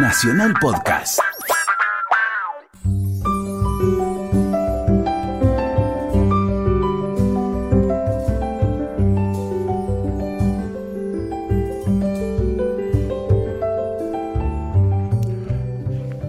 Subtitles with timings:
[0.00, 1.18] Nacional Podcast.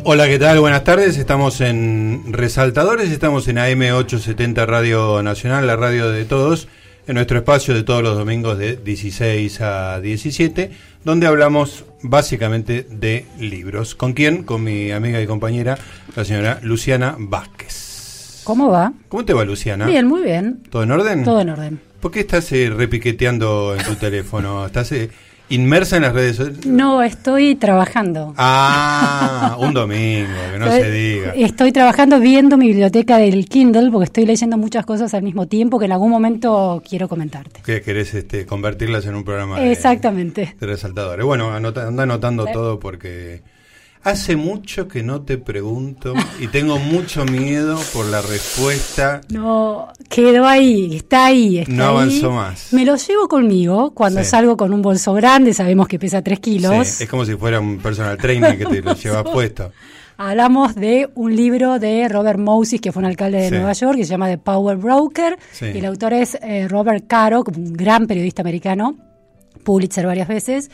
[0.04, 0.60] Hola, ¿qué tal?
[0.60, 1.18] Buenas tardes.
[1.18, 6.68] Estamos en Resaltadores, estamos en AM870 Radio Nacional, la radio de todos,
[7.06, 10.72] en nuestro espacio de todos los domingos de 16 a 17,
[11.04, 13.96] donde hablamos básicamente de libros.
[13.96, 14.44] ¿Con quién?
[14.44, 15.78] Con mi amiga y compañera,
[16.16, 18.42] la señora Luciana Vázquez.
[18.44, 18.94] ¿Cómo va?
[19.10, 19.86] ¿Cómo te va, Luciana?
[19.86, 20.64] Bien, muy bien.
[20.70, 21.24] ¿Todo en orden?
[21.24, 21.80] Todo en orden.
[22.00, 24.66] ¿Por qué estás eh, repiqueteando en tu teléfono?
[24.66, 25.10] ¿Estás eh,
[25.50, 26.66] inmersa en las redes sociales?
[26.66, 28.34] No, estoy trabajando.
[28.38, 31.32] Ah, un domingo, que no Estoy- se diga.
[31.36, 35.80] Estoy trabajando viendo mi biblioteca del Kindle porque estoy leyendo muchas cosas al mismo tiempo
[35.80, 37.62] que en algún momento quiero comentarte.
[37.66, 40.56] que querés este, convertirlas en un programa de, Exactamente.
[40.60, 41.26] de resaltadores.
[41.26, 43.42] Bueno, anota, anda anotando todo porque
[44.04, 49.22] hace mucho que no te pregunto y tengo mucho miedo por la respuesta.
[49.30, 51.60] No, quedó ahí, está ahí.
[51.60, 51.90] Está No ahí.
[51.90, 52.72] avanzó más.
[52.74, 54.30] Me lo llevo conmigo cuando Sí.
[54.30, 56.88] salgo con un bolso grande, sabemos que pesa 3 kilos.
[56.88, 59.72] Sí, es como si fuera un personal trainer que te lo llevas puesto.
[60.22, 63.56] Hablamos de un libro de Robert Moses, que fue un alcalde de Sí.
[63.56, 65.38] Nueva York, que se llama The Power Broker.
[65.54, 65.68] Sí.
[65.74, 68.98] Y el autor es eh, Robert Caro, un gran periodista americano,
[69.64, 70.70] Pulitzer varias veces.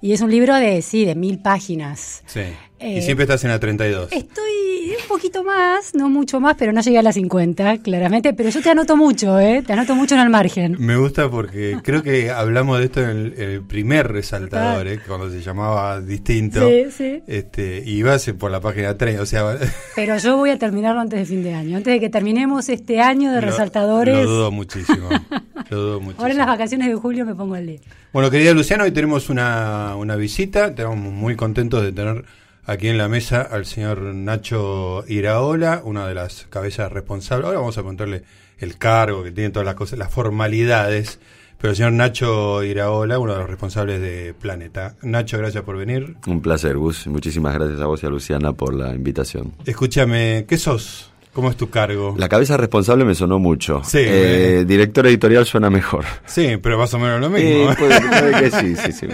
[0.00, 2.22] Y es un libro de, sí, de mil páginas.
[2.26, 2.42] Sí.
[2.78, 4.12] Eh, y siempre estás en la 32.
[4.12, 8.34] Estoy un poquito más, no mucho más, pero no llegué a las 50, claramente.
[8.34, 9.62] Pero yo te anoto mucho, ¿eh?
[9.66, 10.76] Te anoto mucho en el margen.
[10.78, 15.00] Me gusta porque creo que hablamos de esto en el, el primer resaltador, ¿eh?
[15.06, 16.68] cuando se llamaba distinto.
[16.68, 17.22] Sí, sí.
[17.26, 19.58] Este, y ibas por la página 3, o sea,
[19.96, 21.76] Pero yo voy a terminarlo antes de fin de año.
[21.78, 24.14] Antes de que terminemos este año de Lo- resaltadores.
[24.14, 25.08] Lo dudo muchísimo.
[25.70, 26.22] lo dudo muchísimo.
[26.22, 27.80] Ahora en las vacaciones de julio me pongo al día.
[28.12, 30.66] Bueno, querida Luciana, hoy tenemos una, una visita.
[30.68, 32.24] Estamos muy contentos de tener
[32.66, 37.46] aquí en la mesa al señor Nacho Iraola, una de las cabezas responsables.
[37.46, 38.24] Ahora vamos a contarle
[38.58, 41.18] el cargo que tiene todas las cosas, las formalidades.
[41.58, 44.94] Pero el señor Nacho Iraola, uno de los responsables de Planeta.
[45.00, 46.16] Nacho, gracias por venir.
[46.26, 47.06] Un placer, Gus.
[47.06, 49.54] Muchísimas gracias a vos y a Luciana por la invitación.
[49.64, 51.10] Escúchame, ¿qué sos?
[51.36, 52.14] ¿Cómo es tu cargo?
[52.16, 53.82] La cabeza responsable me sonó mucho.
[53.84, 56.06] Sí, Eh, director editorial suena mejor.
[56.24, 57.70] Sí, pero más o menos lo mismo.
[57.70, 59.06] Eh, puede, puede que sí, sí, sí.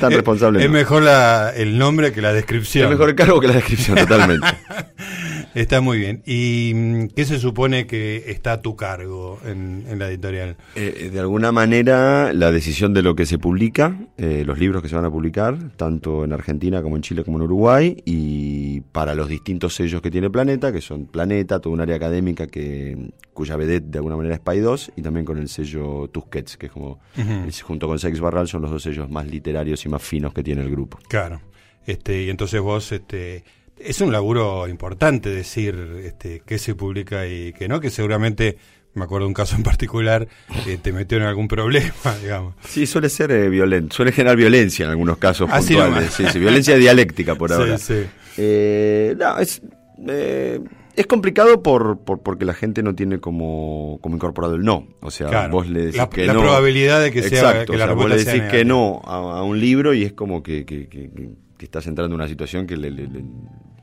[0.00, 0.58] Tan Es- responsable.
[0.64, 0.72] Es no.
[0.72, 2.86] mejor la- el nombre que la descripción.
[2.86, 4.48] Es mejor el cargo que la descripción, totalmente.
[5.54, 6.22] Está muy bien.
[6.26, 10.56] ¿Y mm, qué se supone que está a tu cargo en, en la editorial?
[10.76, 14.88] Eh, de alguna manera, la decisión de lo que se publica, eh, los libros que
[14.88, 19.14] se van a publicar, tanto en Argentina como en Chile como en Uruguay, y para
[19.16, 22.96] los distintos sellos que tiene Planeta, que son Planeta, toda un área académica que
[23.32, 26.72] cuya vedette de alguna manera es Paidós, y también con el sello Tusquets, que es
[26.72, 27.00] como,
[27.46, 30.42] es- junto con Sex Barral, son los dos sellos más literarios y más finos que
[30.42, 30.98] tiene el grupo.
[31.08, 31.40] Claro.
[31.86, 33.44] Este, y entonces vos, este,
[33.78, 38.58] es un laburo importante decir este, qué se publica y qué no, que seguramente,
[38.92, 40.28] me acuerdo de un caso en particular,
[40.64, 41.92] que te metió en algún problema,
[42.22, 42.54] digamos.
[42.68, 46.12] Sí, suele ser eh, violento, suele generar violencia en algunos casos Así puntuales.
[46.12, 47.78] Sí, sí, violencia dialéctica por Sí, ahora.
[47.78, 48.02] sí.
[48.36, 49.62] Eh, no, es,
[50.08, 50.60] eh,
[50.96, 54.86] es complicado por, por- porque la gente no tiene como, como incorporado el no.
[55.00, 55.52] O sea, Claro.
[55.52, 56.40] vos le decís La- que la no.
[56.40, 59.00] probabilidad de que sea- Exacto, que la o sea, vos le sea decís que no
[59.04, 62.20] a, a un libro y es como que, que- que- que- que estás entrando en
[62.20, 63.22] una situación que le, le- le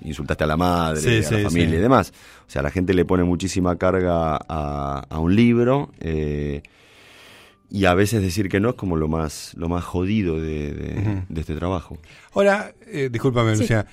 [0.01, 1.75] insultaste a la madre, Sí, a sí, la familia sí.
[1.75, 2.13] y demás.
[2.47, 5.91] O sea, la gente le pone muchísima carga a, a un libro.
[5.99, 6.61] eh,
[7.69, 11.23] y a veces decir que no es como lo más, lo más jodido de, de-
[11.27, 11.97] de este trabajo.
[12.33, 13.61] Ahora, eh, discúlpame, Sí.
[13.63, 13.85] Luciana.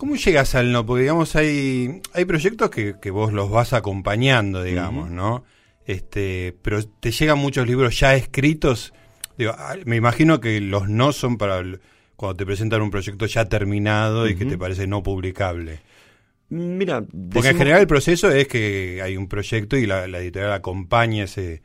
[0.00, 0.86] ¿Cómo llegas al no?
[0.86, 5.10] Porque, digamos, hay, hay proyectos que, que vos los vas acompañando, digamos.
[5.10, 5.44] ¿no?
[5.84, 8.94] Este, pero te llegan muchos libros ya escritos.
[9.36, 11.62] Digo, ah, me imagino que los no son para
[12.16, 15.80] cuando te presentan un proyecto ya terminado y que te parece no publicable.
[16.48, 20.54] Mira, Porque en general el proceso es que hay un proyecto y la, la editorial
[20.54, 21.60] acompaña ese,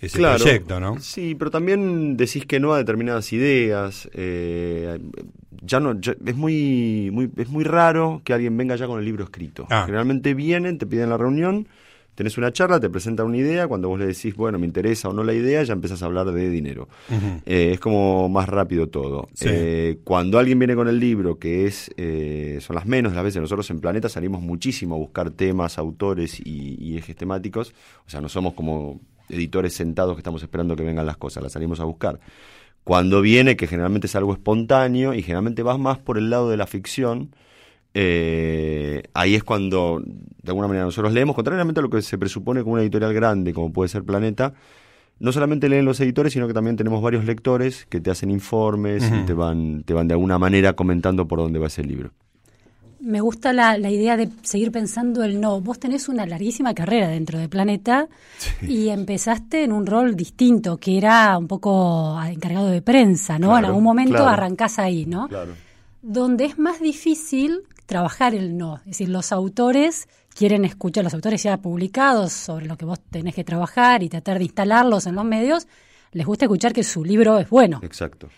[0.00, 0.98] ese Claro, proyecto, ¿no?
[1.00, 4.08] Sí, pero también decís que no a determinadas ideas.
[4.12, 4.98] eh,
[5.62, 9.04] ya no, ya- es muy, muy, es muy raro que alguien venga ya con el
[9.04, 9.66] libro escrito.
[9.70, 9.82] Ah.
[9.86, 11.66] Generalmente vienen, te piden la reunión,
[12.14, 15.12] tenés una charla, te presentan una idea, cuando vos le decís, bueno, me interesa o
[15.12, 16.88] no la idea, ya empezás a hablar de dinero.
[17.44, 19.28] Eh, es como más rápido todo.
[19.34, 19.46] Sí.
[19.50, 21.90] Eh, cuando alguien viene con el libro, que es
[22.64, 26.38] son las menos de las veces, nosotros en Planeta salimos muchísimo a buscar temas, autores
[26.38, 27.74] y, y ejes temáticos.
[28.06, 31.52] O sea, no somos como editores sentados que estamos esperando que vengan las cosas, las
[31.52, 32.20] salimos a buscar.
[32.84, 36.56] Cuando viene, que generalmente es algo espontáneo y generalmente vas más por el lado de
[36.56, 37.34] la ficción,
[37.94, 42.62] eh, ahí es cuando, de alguna manera, nosotros leemos, contrariamente a lo que se presupone
[42.62, 44.54] como una editorial grande, como puede ser Planeta,
[45.18, 49.10] no solamente leen los editores, sino que también tenemos varios lectores que te hacen informes
[49.12, 52.12] y te van, te van de alguna manera comentando por dónde va ese libro.
[53.00, 55.60] Me gusta la, la, idea de seguir pensando el no.
[55.60, 58.08] Vos tenés una larguísima carrera dentro de Planeta
[58.62, 63.56] y empezaste en un rol distinto, que era un poco encargado de prensa, ¿no?
[63.56, 65.28] en algún momento arrancás ahí, ¿no?
[65.28, 65.54] Claro.
[66.02, 68.76] Donde es más difícil trabajar el no.
[68.80, 73.34] Es decir, los autores quieren escuchar, los autores ya publicados sobre lo que vos tenés
[73.34, 75.66] que trabajar y tratar de instalarlos en los medios,
[76.12, 77.80] les gusta escuchar que su libro es bueno.
[77.82, 78.28] Exacto.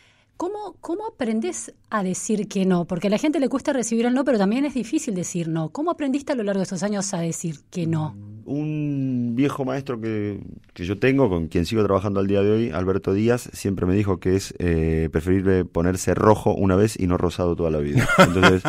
[0.40, 2.86] ¿Cómo, ¿Cómo aprendes a decir que no?
[2.86, 5.68] Porque a la gente le cuesta recibir el no, pero también es difícil decir no.
[5.68, 8.16] ¿Cómo aprendiste a lo largo de estos años a decir que no?
[8.46, 10.40] Un viejo maestro que,
[10.72, 13.94] que yo tengo, con quien sigo trabajando al día de hoy, Alberto Díaz, siempre me
[13.94, 18.08] dijo que es eh, preferible ponerse rojo una vez y no rosado toda la vida.
[18.18, 18.62] Entonces,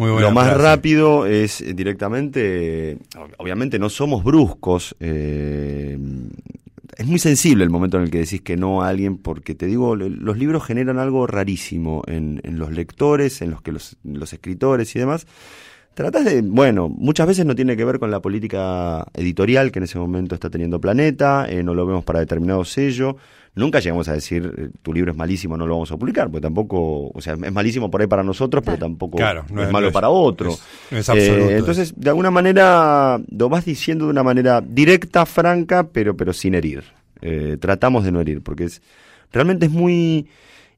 [0.00, 2.98] lo más rápido es directamente,
[3.36, 5.96] obviamente no somos bruscos, eh,
[6.98, 9.66] es muy sensible el momento en el que decís que no a alguien, porque te
[9.66, 13.96] digo, los libros generan algo rarísimo en, los lectores, en los que los,
[14.32, 15.24] escritores y demás.
[15.94, 19.84] Tratas de, bueno, muchas veces no tiene que ver con la política editorial que en
[19.84, 23.16] ese momento está teniendo Planeta, eh, no lo vemos para determinado sello.
[23.58, 26.42] Nunca llegamos a decir, eh, tu libro es malísimo, no lo vamos a publicar, porque
[26.42, 30.56] tampoco, o sea, es malísimo por ahí para nosotros, pero tampoco es, malo para otro.
[30.92, 36.32] Eh, entonces, de alguna manera, lo vas diciendo de una manera directa, franca, pero, pero
[36.32, 36.84] sin herir.
[37.20, 38.80] Eh, tratamos de no herir, porque es
[39.32, 40.28] realmente es muy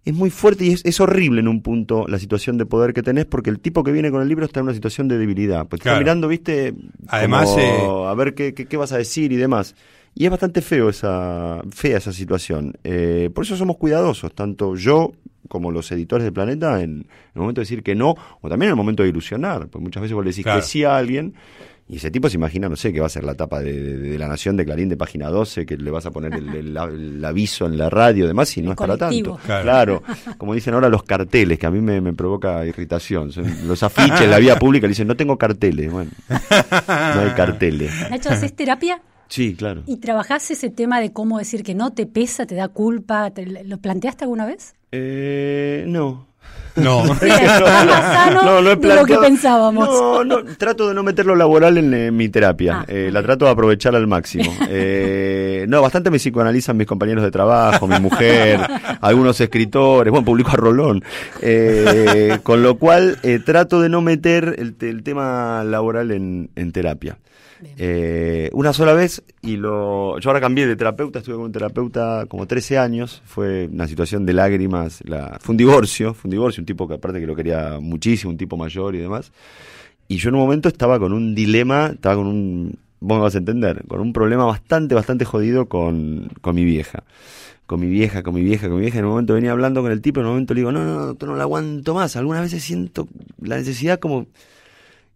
[0.07, 3.27] es muy fuerte y es, horrible en un punto la situación de poder que tenés
[3.27, 5.67] porque el tipo que viene con el libro está en una situación de debilidad.
[5.67, 6.73] Pues está mirando, viste,
[7.09, 9.75] además a ver qué, qué, vas a decir y demás.
[10.15, 12.75] Y es bastante feo esa, fea esa situación.
[12.85, 15.13] Eh, por eso somos cuidadosos, tanto yo
[15.49, 18.73] como los editores de Planeta, en, el momento de decir que no, o también en
[18.73, 21.35] el momento de ilusionar, porque muchas veces vos le decís que sí a alguien,
[21.89, 24.29] y ese tipo se imagina, no sé, que va a ser la tapa de, La
[24.29, 27.91] Nación de Clarín de página 12, que le vas a poner el, aviso en la
[27.91, 29.41] radio y demás, y no es para tanto.
[29.45, 30.05] Claro.
[30.39, 33.33] como dicen ahora los carteles, que a mí me, provoca irritación.
[33.67, 35.91] los afiches en la vía pública le dicen, no tengo carteles.
[35.91, 37.93] Bueno, no hay carteles.
[38.11, 39.03] Nacho, ¿haces terapia?
[39.31, 39.85] Sí, claro.
[39.87, 43.33] ¿Y trabajás ese tema de cómo decir que no te pesa, te da culpa?
[43.65, 44.75] ¿Lo planteaste alguna vez?
[44.91, 46.27] Eh, no.
[46.75, 47.05] No.
[47.05, 47.15] no,
[48.43, 49.89] no, no de lo que pensábamos.
[49.89, 52.81] No, no, trato de no meter lo laboral en, mi terapia.
[52.81, 54.53] Ah, eh, la trato de aprovechar al máximo.
[54.73, 58.61] Eh, no, bastante me psicoanalizan mis compañeros de trabajo, mi mujer,
[59.01, 61.03] algunos escritores, bueno, publico a Rolón.
[61.43, 67.19] Eh, con lo cual trato de no meter el, tema laboral en terapia.
[67.77, 72.27] Eh, una sola vez y lo yo ahora cambié de terapeuta, estuve con un terapeuta
[72.29, 76.61] como 13 años, fue una situación de lágrimas, la, fue un divorcio, fue un divorcio,
[76.63, 79.33] un tipo que aparte que lo quería muchísimo, un tipo mayor y demás.
[80.09, 83.35] Y yo en un momento estaba con un dilema, estaba con un, vos me vas
[83.35, 87.05] a entender, con un problema bastante, bastante jodido con, con mi vieja
[87.71, 88.99] con mi vieja, con mi vieja, con mi vieja.
[88.99, 91.07] En un momento venía hablando con el tipo, en un momento le digo, no, no,
[91.07, 92.17] no, no la aguanto más.
[92.17, 93.07] Algunas veces siento
[93.41, 94.27] la necesidad como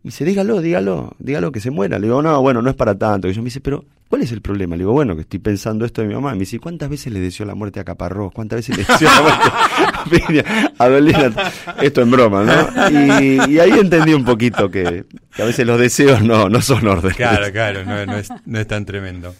[0.05, 1.99] me dice, dígalo, dígalo, dígalo que se muera.
[1.99, 3.27] Le digo, no, bueno, no es para tanto.
[3.27, 4.77] Y yo me dice, pero, ¿cuál es el problema?
[4.77, 6.33] Le digo, bueno, que estoy pensando esto de mi mamá.
[6.33, 8.31] Y me dice, ¿cuántas veces le deseó la muerte a Caparrós?
[8.31, 10.45] ¿Cuántas veces le deseó la muerte
[10.79, 11.33] a Dolina?
[11.81, 12.91] Esto en broma, ¿no?
[12.91, 15.07] Y, ahí entendí un poquito que,
[15.39, 17.17] a veces los deseos no, no son órdenes.
[17.17, 19.35] Claro, claro, no, es, no es tan tremendo.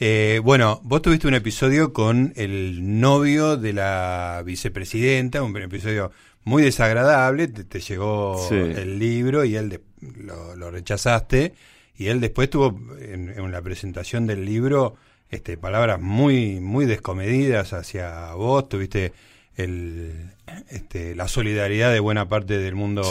[0.00, 6.10] Eh, bueno, vos tuviste un episodio con el novio de la vicepresidenta, un episodio
[6.44, 9.80] muy desagradable, te, llegó el libro y él
[10.16, 11.54] lo, rechazaste
[11.96, 14.96] y él después tuvo en, la presentación del libro
[15.30, 19.12] este palabras muy muy descomedidas hacia vos, tuviste
[19.56, 20.30] el
[20.68, 23.02] este, la solidaridad de buena parte del mundo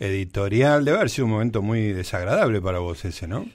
[0.00, 3.46] editorial, debe haber sido un momento muy desagradable para vos ese, ¿no?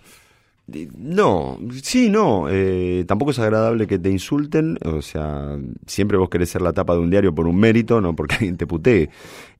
[0.98, 2.48] No, sí, no.
[2.50, 4.78] Eh, tampoco es agradable que te insulten.
[4.84, 8.16] O sea, siempre vos querés ser la tapa de un diario por un mérito, no
[8.16, 9.10] porque alguien te putee.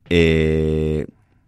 [0.10, 1.08] Eh,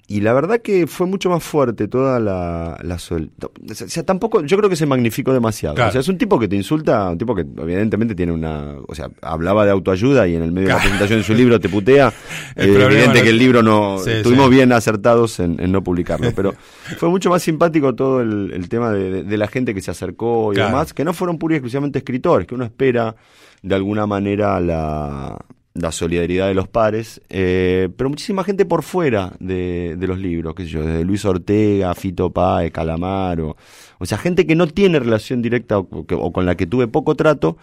[0.10, 4.58] y la verdad que fue mucho más fuerte toda la, la O sea, tampoco, yo
[4.58, 5.75] creo que se magnificó demasiado.
[5.75, 8.96] O sea, es un tipo que te insulta, un tipo que evidentemente tiene una, o
[8.96, 11.70] sea, hablaba de autoayuda y en el medio de la presentación de su libro te
[11.70, 12.12] putea.
[12.56, 16.56] Es evidente que el libro no, estuvimos bien acertados en, no publicarlo, pero
[16.98, 20.92] fue mucho más simpático todo el, tema de, la gente que se acercó y demás,
[20.92, 23.16] que no fueron pura y exclusivamente escritores, que uno espera
[23.62, 25.38] de alguna manera la,
[25.74, 30.56] la solidaridad de los pares, eh, pero muchísima gente por fuera de, de, los libros,
[30.56, 33.56] qué sé yo, desde Luis Ortega, Fito Páez, Calamaro,
[34.00, 35.86] o sea, gente que no tiene relación directa o,
[36.34, 37.58] con la que tuve poco trato,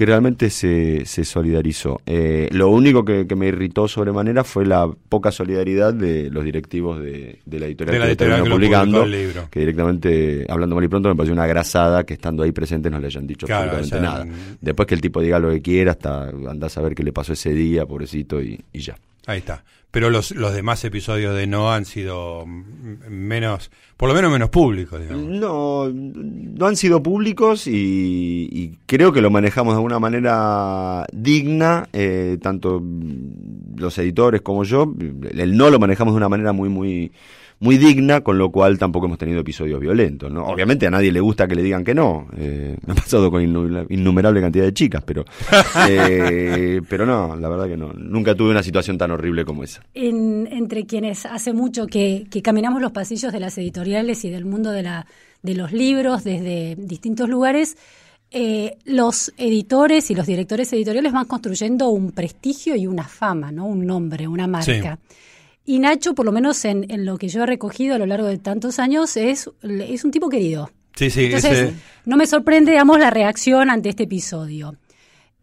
[0.00, 2.00] que realmente se, se solidarizó.
[2.06, 7.38] Eh, lo único que, me irritó sobremanera fue la poca solidaridad de los directivos de,
[7.44, 9.04] la editorial que, publicando,
[9.50, 12.98] que directamente, hablando mal y pronto, me pareció una grasada que estando ahí presentes no
[12.98, 14.26] le hayan dicho absolutamente nada.
[14.58, 17.34] Después que el tipo diga lo que quiera, hasta andás a ver qué le pasó
[17.34, 18.96] ese día, pobrecito, y, y ya.
[19.30, 19.62] Ahí está.
[19.92, 25.00] Pero los, los demás episodios de No han sido menos, por lo menos menos públicos,
[25.00, 25.24] digamos.
[25.24, 32.38] No, no han sido públicos y, creo que lo manejamos de alguna manera digna, eh,
[32.42, 32.82] tanto
[33.76, 34.92] los editores como yo.
[35.32, 37.12] El No lo manejamos de una manera muy, muy
[37.60, 40.32] muy digna, con lo cual tampoco hemos tenido episodios violentos.
[40.32, 40.46] ¿no?
[40.46, 42.26] Obviamente a nadie le gusta que le digan que no.
[42.36, 45.26] Eh, me ha pasado con innumerable cantidad de chicas, pero,
[45.88, 47.92] eh, pero no, la verdad que no.
[47.92, 49.82] Nunca tuve una situación tan horrible como esa.
[49.94, 54.82] entre quienes hace mucho que, caminamos los pasillos de las editoriales y del mundo de,
[54.82, 55.06] la,
[55.42, 57.76] de los libros desde distintos lugares,
[58.30, 63.66] eh, los editores y los directores editoriales van construyendo un prestigio y una fama, ¿no?
[63.66, 64.98] Un nombre, una marca.
[65.70, 68.38] Y Nacho, por lo menos en, lo que yo he recogido a lo largo de
[68.38, 70.68] tantos años, es, es un tipo querido.
[70.96, 71.26] Sí, sí.
[71.26, 71.74] Entonces,
[72.06, 74.74] no me sorprende, digamos, la reacción ante este episodio.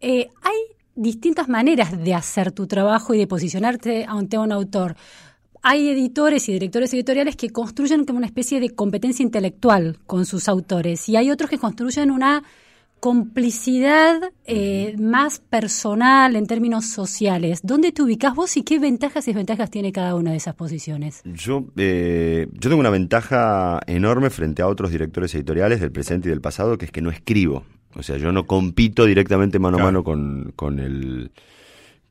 [0.02, 0.56] Eh, hay
[0.94, 4.96] distintas maneras de hacer tu trabajo y de posicionarte ante un autor.
[5.62, 10.46] Hay editores y directores editoriales que construyen como una especie de competencia intelectual con sus
[10.46, 12.44] autores y hay otros que construyen una
[13.00, 17.60] complicidad eh, más personal en términos sociales.
[17.62, 21.22] ¿Dónde te ubicas vos y qué ventajas y desventajas tiene cada una de esas posiciones?
[21.24, 26.30] Yo, eh, yo tengo una ventaja enorme frente a otros directores editoriales del presente y
[26.30, 27.64] del pasado, que es que no escribo.
[27.94, 31.30] O sea, yo no compito directamente mano a mano con, con el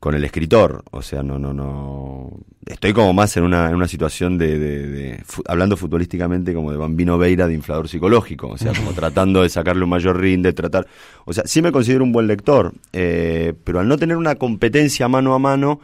[0.00, 2.30] con el escritor, o sea, no, no, no,
[2.66, 7.18] estoy como más en una, en una situación de, de, hablando futbolísticamente como de Bambino
[7.18, 10.86] Veira de inflador psicológico, o sea, como tratando de sacarle un mayor rinde, tratar,
[11.24, 15.08] o sea, sí me considero un buen lector, eh, pero al no tener una competencia
[15.08, 15.80] mano a mano,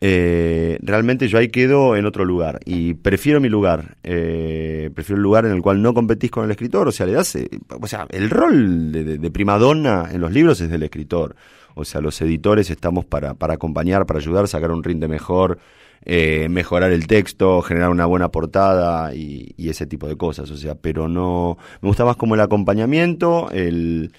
[0.00, 5.22] eh, realmente yo ahí quedo en otro lugar y prefiero mi lugar, eh, prefiero el
[5.24, 7.36] lugar en el cual no competís con el escritor, o sea, le das,
[7.68, 11.34] o sea, el rol de, de primadonna en los libros es del escritor.
[11.76, 15.58] O sea, los editores estamos para, para acompañar, para ayudar, sacar un rinde mejor,
[16.06, 20.50] eh, mejorar el texto, generar una buena portada y, ese tipo de cosas.
[20.50, 21.58] O sea, pero no.
[21.82, 24.10] Me gusta más como el acompañamiento, el.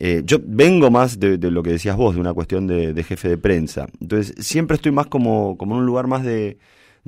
[0.00, 3.38] Eh, yo vengo más de, lo que decías vos, de una cuestión de, jefe de
[3.38, 3.86] prensa.
[4.00, 6.58] Entonces, siempre estoy más como, como en un lugar más de,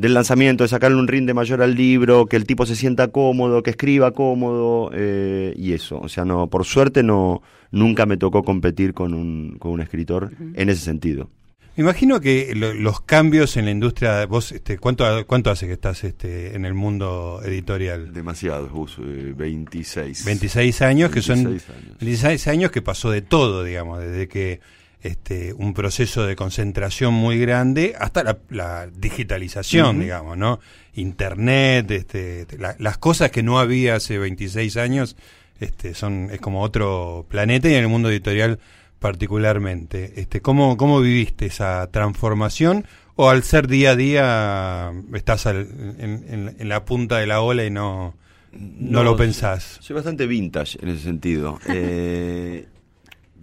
[0.00, 3.62] del lanzamiento, de sacarle un rinde mayor al libro, que el tipo se sienta cómodo,
[3.62, 6.00] que escriba cómodo eh, y eso.
[6.00, 10.30] O sea, no, por suerte no, nunca me tocó competir con un, con un escritor
[10.54, 11.28] en ese sentido.
[11.76, 16.02] Me imagino que los cambios en la industria, vos, este, ¿cuánto, ¿cuánto hace que estás
[16.02, 18.14] este, en el mundo editorial?
[18.14, 20.24] Demasiado, vos, 26.
[20.24, 21.60] 26 años, que son
[22.00, 24.60] 26 años que pasó de todo, digamos, desde que
[25.02, 30.60] este, un proceso de concentración muy grande hasta la, digitalización, digamos, ¿no?
[30.94, 32.46] Internet, este,
[32.78, 35.16] las cosas que no había hace 26 años,
[35.58, 38.58] este, son, es como otro planeta y en el mundo editorial
[38.98, 40.12] particularmente.
[40.16, 42.84] Este, ¿cómo, ¿Cómo viviste esa transformación?
[43.16, 48.14] ¿O al ser día a día estás en, la punta de la ola y no,
[48.52, 49.78] no, lo pensás?
[49.80, 51.58] Soy bastante vintage en ese sentido.
[51.68, 52.66] eh,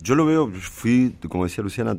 [0.01, 1.97] yo lo veo, fui, como decía Luciana,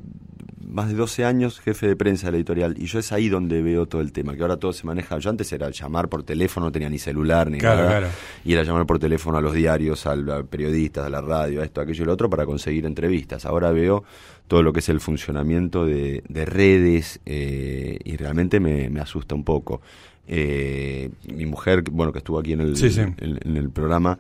[0.69, 3.62] más de 12 años jefe de prensa de la editorial y yo es ahí donde
[3.62, 6.67] veo todo el tema, que ahora todo se maneja, yo antes era llamar por teléfono,
[6.67, 8.11] no tenía ni celular ni nada,
[8.45, 11.64] y era llamar por teléfono a los diarios, a, los periodistas, a la radio, a
[11.64, 13.47] esto, aquello y lo otro para conseguir entrevistas.
[13.47, 14.05] Ahora veo
[14.47, 19.81] todo lo que es el funcionamiento de, redes eh, y realmente me, asusta un poco.
[20.26, 22.75] Eh, mi mujer, bueno, que estuvo aquí en el,
[23.19, 24.19] en el programa,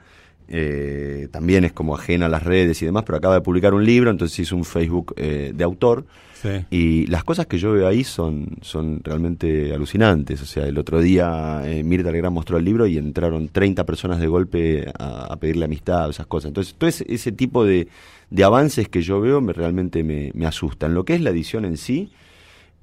[0.50, 3.84] eh, también es como ajena a las redes y demás, pero acaba de publicar un
[3.84, 6.06] libro, entonces hizo un Facebook eh, de autor.
[6.70, 10.40] Y las cosas que yo veo ahí son, son realmente alucinantes.
[10.40, 14.20] O sea, el otro día eh, Mirta Legrand mostró el libro y entraron 30 personas
[14.20, 16.50] de golpe a, pedirle amistad, esas cosas.
[16.50, 17.88] Entonces, todo ese, tipo de,
[18.30, 20.94] de, avances que yo veo me, realmente me, me asustan.
[20.94, 22.12] Lo que es la edición en sí,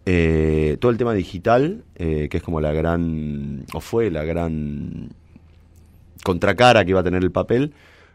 [0.04, 5.12] todo el tema digital, que es como la gran, o fue la gran
[6.26, 7.72] contracara que iba a tener el papel,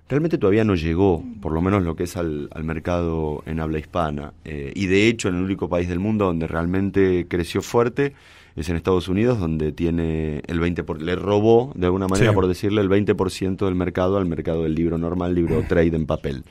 [0.09, 4.33] realmente todavía no llegó, por lo menos lo que es al, mercado en habla hispana.
[4.45, 8.15] Eh, y de hecho, en el único país del mundo donde realmente creció fuerte
[8.57, 12.35] es en Estados Unidos, donde tiene el 20%, por, le robó, de alguna manera, Sí.
[12.35, 16.45] por decirle, el 20% del mercado al mercado del libro normal, libro trade en papel.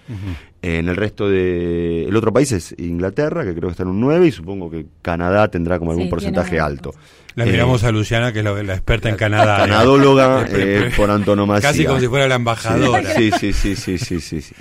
[0.61, 2.05] En el resto de...
[2.07, 4.85] El otro país es Inglaterra, que creo que está en un 9, y supongo que
[5.01, 6.93] Canadá tendrá como algún Sí, porcentaje alto.
[7.35, 9.57] La Eh, miramos a Luciana, que es la, la experta en Canadá.
[9.59, 11.69] Canadóloga Eh, eh, por antonomasia.
[11.69, 13.13] Casi como si fuera la embajadora.
[13.15, 14.53] Sí, sí, sí, sí, sí, sí, sí.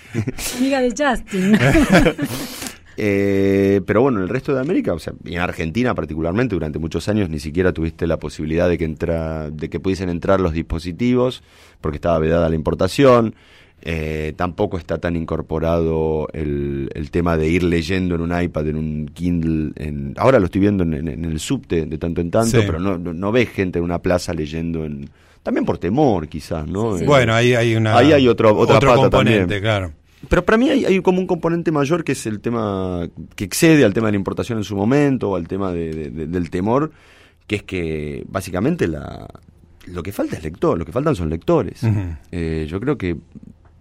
[0.58, 1.58] Amiga de Justin.
[3.00, 6.80] Eh, pero bueno, en el resto de América, o sea, y en Argentina particularmente, durante
[6.80, 10.52] muchos años ni siquiera tuviste la posibilidad de que entra, de que pudiesen entrar los
[10.52, 11.44] dispositivos,
[11.80, 13.36] porque estaba vedada la importación.
[13.82, 18.76] Eh, tampoco está tan incorporado el, el tema de ir leyendo en un iPad, en
[18.76, 19.70] un Kindle.
[19.76, 22.64] En, ahora lo estoy viendo en, en- en el subte de tanto en tanto, Sí.
[22.66, 25.08] pero no, no, no ves gente en una plaza leyendo en.
[25.44, 26.94] También por temor, quizás, ¿no?
[26.94, 27.04] Sí, sí.
[27.04, 27.96] Eh, Bueno, ahí hay una.
[27.96, 29.60] Ahí hay otro- otra otro pata componente, también.
[29.62, 29.92] claro.
[30.28, 33.84] Pero para mí hay, hay como un componente mayor que es el tema que excede
[33.84, 36.50] al tema de la importación en su momento, o al tema de- de- de- del
[36.50, 36.90] temor,
[37.46, 39.26] que es que básicamente la,
[39.86, 41.82] lo que falta es lector, lo que faltan son lectores.
[42.32, 43.16] Eh, yo creo que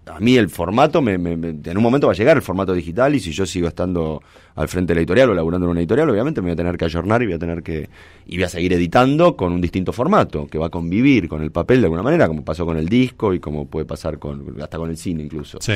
[0.05, 2.73] a mí el formato, me, me- me- en un momento va a llegar el formato
[2.73, 4.21] digital y si yo sigo estando
[4.57, 6.77] al frente de la editorial o laburando en una editorial, obviamente me voy a tener
[6.77, 7.87] que ayornar y voy a tener que
[8.25, 11.51] y voy a seguir editando con un distinto formato que va a convivir con el
[11.51, 14.77] papel de alguna manera, como pasó con el disco y como puede pasar con hasta
[14.77, 15.59] con el cine incluso.
[15.61, 15.73] Sí.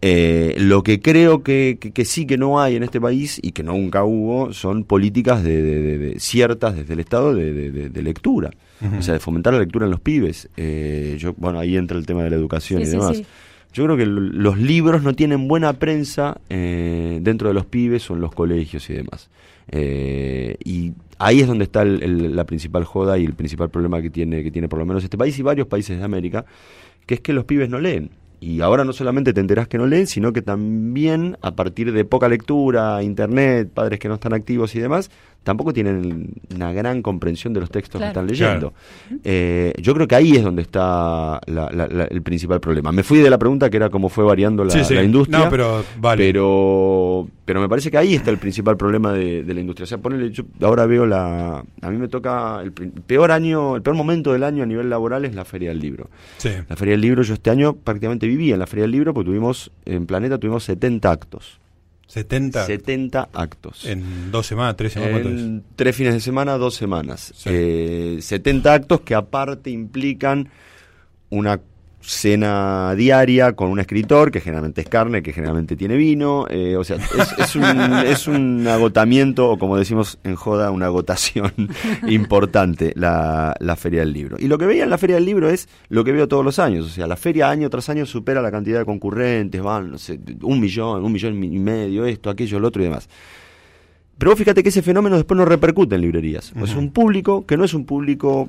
[0.00, 3.50] Eh, lo que creo que, que- que sí que no hay en este país y
[3.52, 7.70] que nunca hubo son políticas de, de- de- de- ciertas desde el Estado de, de-
[7.72, 8.50] de- de lectura,
[8.96, 10.48] o sea, de fomentar la lectura en los pibes.
[10.56, 13.16] Eh, yo, bueno, ahí entra el tema de la educación Sí, y sí, demás.
[13.16, 13.26] sí.
[13.78, 18.14] Yo creo que los libros no tienen buena prensa eh, dentro de los pibes o
[18.14, 19.30] en los colegios y demás.
[19.70, 24.10] Eh, y ahí es donde está el- la principal joda y el principal problema que
[24.10, 26.44] tiene, que tiene por lo menos este país y varios países de América,
[27.06, 28.10] que es que los pibes no leen.
[28.40, 32.04] Y ahora no solamente te enterás que no leen, sino que también a partir de
[32.04, 35.08] poca lectura, internet, padres que no están activos y demás,
[35.48, 38.12] tampoco tienen una gran comprensión de los textos Claro.
[38.12, 38.74] que están leyendo.
[39.24, 42.92] Eh, yo creo que ahí es donde está la- la- la- el principal problema.
[42.92, 44.92] Me fui de la pregunta que era cómo fue variando la, Sí, sí.
[44.94, 45.38] la industria.
[45.44, 46.22] No, pero vale.
[46.22, 49.84] Pero, pero me parece que ahí está el principal problema de, de la industria.
[49.84, 51.64] O sea, ponele, yo ahora veo la.
[51.80, 52.60] A mí me toca.
[52.62, 55.80] El peor año, el peor momento del año a nivel laboral es la Feria del
[55.80, 56.10] Libro.
[56.36, 56.50] Sí.
[56.68, 59.28] La Feria del Libro, yo este año prácticamente vivía en la Feria del Libro porque
[59.30, 61.58] tuvimos, en Planeta tuvimos 70 actos.
[62.08, 63.84] 70 70 actos.
[63.84, 65.26] en dos semanas, tres semanas.
[65.26, 67.32] En tres fines de semana, dos semanas.
[67.36, 67.50] Sí.
[67.52, 70.48] Eh, 70 actos que aparte implican
[71.30, 71.60] una
[72.08, 76.46] cena diaria con un escritor, que generalmente es carne, que generalmente tiene vino.
[76.48, 77.64] eh, o sea, es, es un,
[78.06, 81.52] es un agotamiento, o como decimos en joda, una agotación
[82.08, 84.36] importante la, la Feria del Libro.
[84.38, 86.58] Y lo que veía en la Feria del Libro es lo que veo todos los
[86.58, 86.86] años.
[86.86, 90.18] O sea, la feria año tras año supera la cantidad de concurrentes, van, no sé,
[90.42, 93.08] un millón, un millón y medio, esto, aquello, lo otro y demás.
[94.16, 96.52] Pero fíjate que ese fenómeno después no repercute en librerías.
[96.62, 98.48] Es un público que no es un público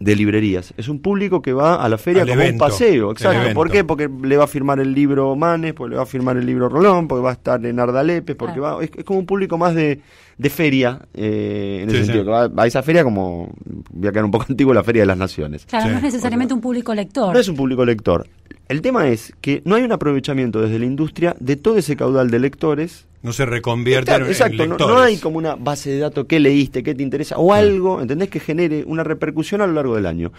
[0.00, 3.06] de librerías, es un público que va a la feria Al como evento, un paseo,
[3.06, 3.54] el exacto.
[3.54, 3.82] ¿Por qué?
[3.82, 6.68] Porque le va a firmar el libro Manes, porque le va a firmar el libro
[6.68, 8.76] Rolón, porque va a estar en Ardalepe, porque Claro.
[8.78, 10.00] va, es, es como un público más de,
[10.36, 12.26] de feria, eh, en ese Sí, sentido, sí.
[12.26, 13.52] que va, va a esa feria como,
[13.90, 15.66] voy a quedar un poco antiguo, la Feria de las Naciones.
[15.66, 15.90] Claro, Sí.
[15.90, 17.32] no es necesariamente un público lector.
[17.34, 18.26] No es un público lector.
[18.68, 22.30] El tema es que no hay un aprovechamiento desde la industria de todo ese caudal
[22.30, 24.94] de lectores No se reconvierte en, exacto, en no, lectores.
[24.96, 28.28] no hay como una base de datos que leíste, qué te interesa, o algo, ¿entendés?
[28.28, 30.32] Que genere una repercusión a lo largo del año.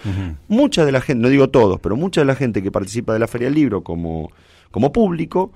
[0.47, 3.19] Mucha de la gente, no digo todos, pero mucha de la gente que participa de
[3.19, 4.31] la Feria del Libro como,
[4.69, 5.51] como público,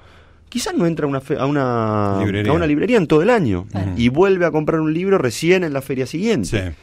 [0.49, 2.51] quizás no entra a una, fe- a, una, Librería.
[2.51, 5.73] a una librería en todo el año y vuelve a comprar un libro recién en
[5.73, 6.47] la feria siguiente.
[6.47, 6.75] Sí.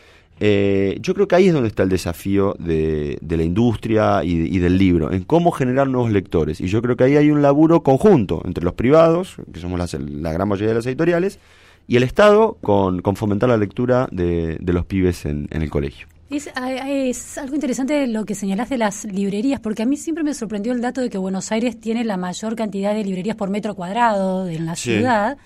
[0.42, 4.31] Eh, yo creo que ahí es donde está el desafío de, de la industria y,
[4.55, 6.61] y del libro, en cómo generar nuevos lectores.
[6.61, 9.94] Y yo creo que ahí hay un laburo conjunto entre los privados, que somos las-
[9.94, 11.38] la gran mayoría de las editoriales,
[11.87, 15.68] y el Estado con, con fomentar la lectura de, de los pibes en, en el
[15.70, 16.07] colegio.
[16.31, 16.48] Es,
[16.87, 20.72] es algo interesante lo que señalás de las librerías, porque a mí siempre me sorprendió
[20.72, 24.46] el dato de que Buenos Aires tiene la mayor cantidad de librerías por metro cuadrado
[24.48, 24.92] en la Sí.
[24.94, 25.37] ciudad,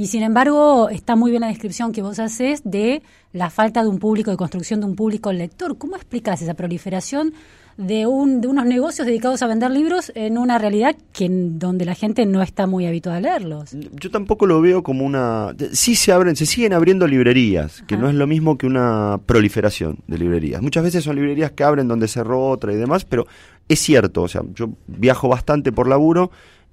[0.00, 3.02] y sin embargo está muy bien la descripción que vos haces de
[3.34, 5.76] la falta de un público, de construcción de un público lector.
[5.76, 7.34] ¿Cómo explicás esa proliferación
[7.76, 11.94] de, un, de unos negocios dedicados a vender libros en una realidad que donde la
[11.94, 13.72] gente no está muy habituada a leerlos?
[13.72, 15.54] Yo tampoco lo veo como una...
[15.72, 19.98] Sí se abren, se siguen abriendo librerías, que no es lo mismo que una proliferación
[20.06, 20.62] de librerías.
[20.62, 23.26] Muchas veces son librerías que abren donde cerró otra y demás, pero
[23.68, 26.30] es cierto, o sea, yo viajo bastante por laburo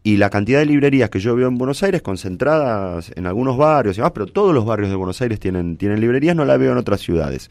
[0.07, 3.97] y la cantidad de librerías que yo veo en Buenos Aires concentradas en algunos barrios
[3.97, 6.71] y demás, pero todos los barrios de Buenos Aires tienen, tienen librerías, no la veo
[6.71, 7.49] en otras ciudades.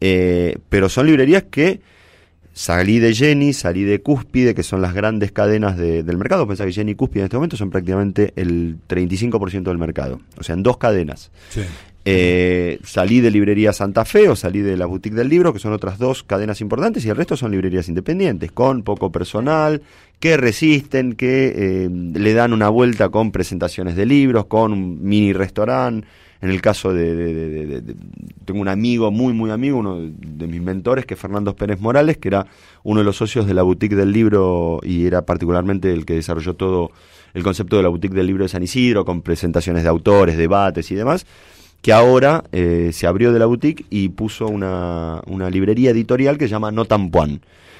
[0.00, 1.80] Eh, pero son librerías que
[2.52, 6.46] salí de Jenny, salí de Cúspide, que son las grandes cadenas de- del mercado.
[6.46, 10.20] Pensá que Jenny y Cúspide en este momento son prácticamente el 35% del mercado.
[10.38, 11.30] O sea, en dos cadenas.
[11.50, 11.62] Sí.
[12.12, 15.72] Eh, salí de Librería Santa Fe o salí de la Boutique del Libro, que son
[15.72, 19.82] otras dos cadenas importantes, y el resto son librerías independientes, con poco personal,
[20.18, 25.32] que resisten, que eh, le dan una vuelta con presentaciones de libros, con un mini
[25.32, 26.06] restaurante.
[26.42, 27.82] En el caso de,
[28.46, 32.16] Tengo un amigo, muy, muy amigo, uno de mis mentores, que es Fernando Pérez Morales,
[32.16, 32.46] que era
[32.82, 36.54] uno de los socios de la boutique del libro y era particularmente el que desarrolló
[36.54, 36.92] todo
[37.34, 40.90] el concepto de la boutique del libro de San Isidro, con presentaciones de autores, debates
[40.90, 41.26] y demás
[41.82, 46.44] que ahora eh, se abrió de la boutique y puso una, una librería editorial que
[46.44, 46.84] se llama No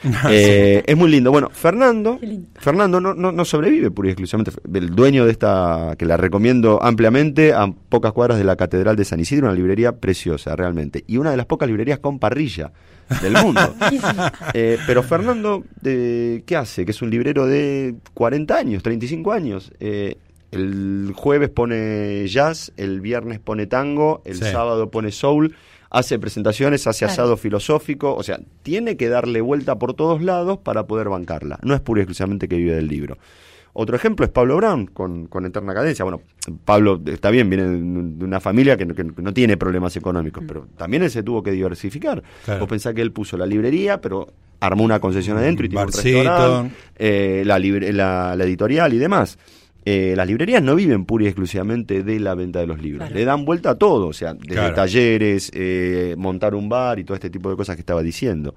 [0.30, 1.30] eh, es muy lindo.
[1.30, 2.18] Bueno, Fernando,
[2.58, 4.52] Fernando no, no, sobrevive pura y exclusivamente.
[4.72, 9.04] El dueño de esta, que la recomiendo ampliamente, a pocas cuadras de la Catedral de
[9.04, 11.04] San Isidro, una librería preciosa, realmente.
[11.06, 12.72] Y una de las pocas librerías con parrilla
[13.20, 13.74] del mundo.
[14.54, 16.84] Eh, pero Fernando, ¿qué hace?
[16.84, 19.72] Que es un librero de 40 años, 35 años.
[20.50, 25.54] El jueves pone jazz, el viernes pone tango, el sábado pone soul
[25.90, 30.86] hace presentaciones, hace asado filosófico, o sea, tiene que darle vuelta por todos lados para
[30.86, 31.58] poder bancarla.
[31.62, 33.18] No es pura y exclusivamente que vive del libro.
[33.72, 36.04] Otro ejemplo es Pablo Brown con, Eterna Cadencia.
[36.04, 36.22] Bueno,
[36.64, 40.46] Pablo está bien, viene de una familia que, no tiene problemas económicos, mm.
[40.46, 42.22] pero también él se tuvo que diversificar.
[42.58, 45.92] Vos pensás que él puso la librería, pero armó una concesión adentro y tiene un
[45.92, 47.58] restaurante, eh, la,
[48.36, 49.38] la editorial y demás.
[49.84, 53.24] Eh, las librerías no viven pura y exclusivamente de la venta de los libros, le
[53.24, 57.30] dan vuelta a todo, o sea, desde talleres, eh, montar un bar y todo este
[57.30, 58.54] tipo de cosas que estaba diciendo.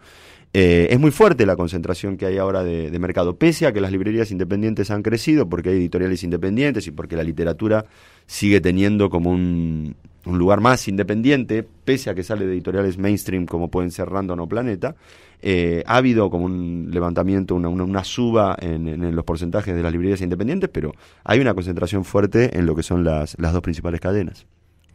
[0.56, 3.92] Eh, es muy fuerte la concentración que hay ahora de, mercado, pese a que las
[3.92, 7.86] librerías independientes han crecido, porque hay editoriales independientes y porque la literatura
[8.28, 13.70] sigue teniendo como un, lugar más independiente, pese a que sale de editoriales mainstream como
[13.70, 14.96] pueden ser Random o Planeta,
[15.42, 20.70] eh, ha habido como un levantamiento, una, suba en, los porcentajes de las librerías independientes,
[20.72, 24.46] pero hay una concentración fuerte en lo que son las, dos principales cadenas.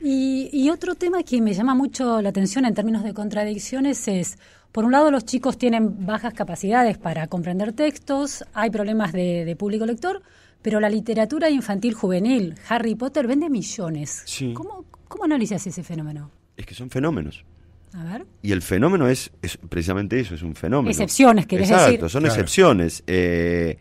[0.01, 4.39] Y, otro tema que me llama mucho la atención en términos de contradicciones es,
[4.79, 9.85] por un lado, los chicos tienen bajas capacidades para comprender textos, hay problemas de, público
[9.85, 10.23] lector,
[10.63, 14.25] pero la literatura infantil juvenil, Harry Potter, vende millones.
[14.55, 16.31] ¿Cómo, ¿Cómo analizas ese fenómeno?
[16.57, 17.45] Es que son fenómenos.
[17.93, 18.25] A ver.
[18.41, 20.93] Y el fenómeno es, es precisamente eso, es un fenómeno.
[20.93, 22.11] Excepciones, querés Exacto, decir.
[22.11, 23.03] son excepciones.
[23.09, 23.79] Eh,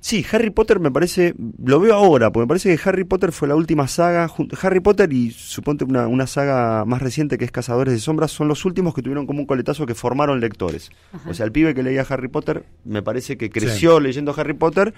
[0.00, 3.48] sí, Harry Potter me parece, lo veo ahora, porque me parece que Harry Potter fue
[3.48, 4.30] la última saga,
[4.62, 8.48] Harry Potter y suponte una, una saga más reciente que es Cazadores de Sombras, son
[8.48, 10.90] los últimos que tuvieron como un coletazo que formaron lectores.
[11.26, 14.94] O sea, el pibe que leía Harry Potter, me parece que creció leyendo Harry Potter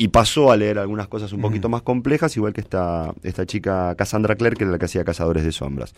[0.00, 3.96] y pasó a leer algunas cosas un poquito más complejas, igual que esta, esta chica
[3.96, 5.92] Cassandra Clare, que era la que hacía Cazadores de Sombras.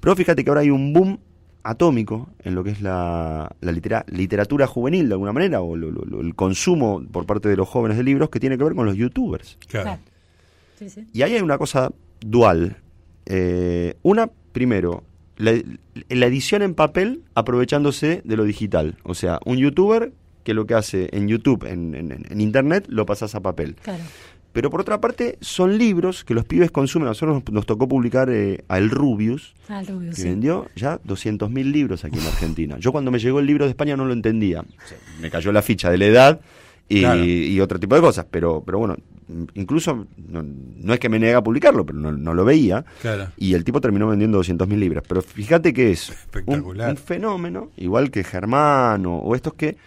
[0.00, 1.20] Pero fíjate que ahora hay un boom
[1.62, 7.26] atómico en lo que es la, literatura juvenil, de alguna manera, o el consumo por
[7.26, 9.58] parte de los jóvenes de libros, que tiene que ver con los youtubers.
[9.68, 9.98] Claro.
[11.12, 12.76] Y ahí hay una cosa dual.
[13.26, 15.04] Eh, una, primero,
[15.36, 15.52] la,
[16.08, 18.96] la edición en papel aprovechándose de lo digital.
[19.04, 20.12] O sea, un youtuber
[20.44, 23.76] que lo que hace en YouTube, en, en, Internet, lo pasas a papel.
[24.52, 27.08] Pero por otra parte, son libros que los pibes consumen.
[27.08, 29.54] A nosotros nos, tocó publicar eh, a El Rubius,
[30.14, 32.76] que vendió ya 200.000 libros aquí en Argentina.
[32.78, 34.62] Yo cuando me llegó el libro de España no lo entendía.
[35.20, 36.40] me cayó la ficha de la edad
[36.88, 38.26] y, otro tipo de cosas.
[38.30, 38.96] Pero, pero bueno,
[39.54, 42.84] incluso no, es que me niega a publicarlo, pero no, lo veía.
[43.38, 45.02] Y el tipo terminó vendiendo 200.000 libros.
[45.08, 46.12] Pero fíjate que es
[46.46, 49.78] un, fenómeno, igual que Germán o estos que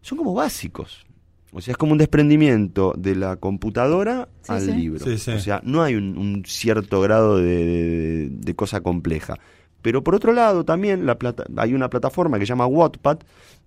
[0.00, 1.06] son como básicos.
[1.52, 5.04] O sea, es como un desprendimiento de la computadora al libro.
[5.04, 9.38] O sea, no hay un, cierto grado de, cosa compleja.
[9.82, 13.18] Pero por otro lado, también la plata, hay una plataforma que se llama Wattpad,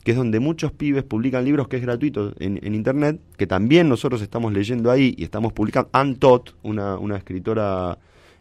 [0.03, 4.21] que es donde muchos pibes publican libros que es gratuito en, Internet, que también nosotros
[4.21, 5.89] estamos leyendo ahí y estamos publicando.
[5.91, 7.99] Ann Todd, una, una escritora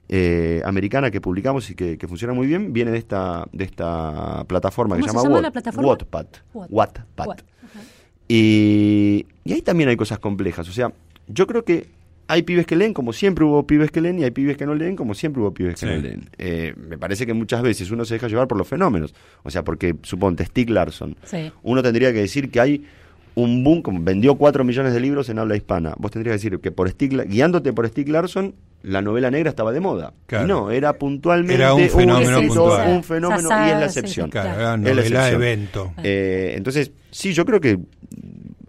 [0.08, 4.96] eh, americana que publicamos y que, funciona muy bien, viene de esta, de esta plataforma
[4.96, 5.22] que se llama,
[5.82, 6.26] Wattpad.
[6.54, 7.26] Wattpad.
[8.28, 10.68] Y, ahí también hay cosas complejas.
[10.68, 10.92] O sea,
[11.28, 11.86] yo creo que
[12.26, 14.74] hay pibes que leen como siempre hubo pibes que leen y hay pibes que no
[14.74, 16.30] leen como siempre hubo pibes que no leen.
[16.38, 19.14] Eh, me parece que muchas veces uno se deja llevar por los fenómenos.
[19.42, 21.16] O sea, porque suponte Stieg Larsson,
[21.62, 22.84] uno tendría que decir que hay
[23.34, 25.94] un boom, como vendió 4 millones de libros en habla hispana.
[25.98, 29.80] Vos tendrías que decir que por guiándote por Stieg Larsson, la novela negra estaba de
[29.80, 30.12] moda.
[30.30, 32.38] Y no, era puntualmente un fenómeno,
[32.86, 34.30] un, fenómeno y es la excepción.
[34.30, 35.92] Claro, novela evento.
[36.02, 37.78] Eh, entonces, sí, yo creo que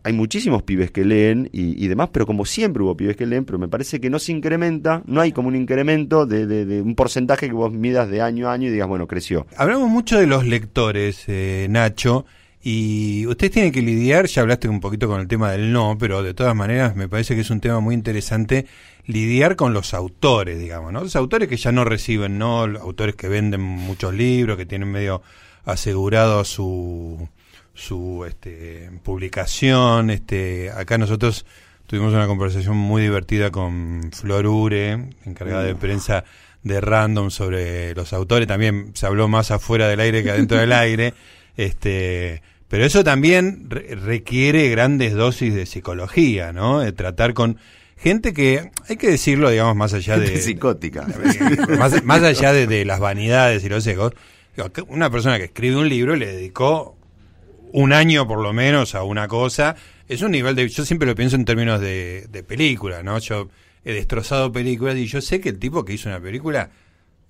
[0.06, 3.58] hay muchísimos pibes que leen y, demás, pero como siempre hubo pibes que leen, pero
[3.58, 7.48] me parece que no se incrementa, no hay como un incremento de, de, un porcentaje
[7.48, 9.48] que vos midas de año a año y digas, bueno, creció.
[9.58, 12.26] Hablamos mucho de los lectores, eh, Nacho,
[12.68, 16.24] Y ustedes tienen que lidiar, ya hablaste un poquito con el tema del no, pero
[16.24, 18.66] de todas maneras me parece que es un tema muy interesante
[19.06, 21.02] lidiar con los autores, digamos, ¿no?
[21.02, 22.66] Los autores que ya no reciben, ¿no?
[22.66, 25.22] Los autores que venden muchos libros, que tienen medio
[25.64, 27.30] asegurado su,
[27.76, 30.10] su este, publicación.
[30.10, 31.46] Este, acá nosotros
[31.86, 36.24] tuvimos una conversación muy divertida con Flor Ure, encargada de prensa
[36.64, 38.48] de Random sobre los autores.
[38.48, 41.14] También se habló más afuera del aire que adentro del aire.
[41.58, 46.80] Este, pero eso también requiere grandes dosis de psicología, ¿no?
[46.80, 47.58] De tratar con
[47.98, 50.42] gente que, hay que decirlo, digamos, más allá de...
[50.42, 51.08] psicótica.
[51.80, 54.14] Más, más allá de, de, las vanidades y los egos.
[54.88, 56.98] Una persona que escribe un libro le dedicó
[57.72, 59.76] un año por lo menos a una cosa.
[60.08, 60.68] Es un nivel de...
[60.70, 63.20] Yo siempre lo pienso en términos de, de película, ¿no?
[63.20, 63.50] Yo
[63.84, 66.72] he destrozado películas y yo sé que el tipo que hizo una película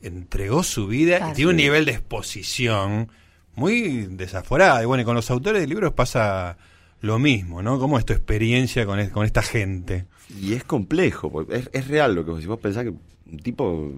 [0.01, 3.09] entregó su vida y tiene un nivel de exposición
[3.55, 4.81] muy desaforada.
[4.81, 6.57] Y bueno, y con los autores de libros pasa
[7.01, 7.79] lo mismo, ¿no?
[7.79, 10.05] ¿Cómo es tu experiencia con, con esta gente?
[10.41, 13.39] Y es complejo, porque es, es real lo que vos, si vos pensás que un
[13.39, 13.91] tipo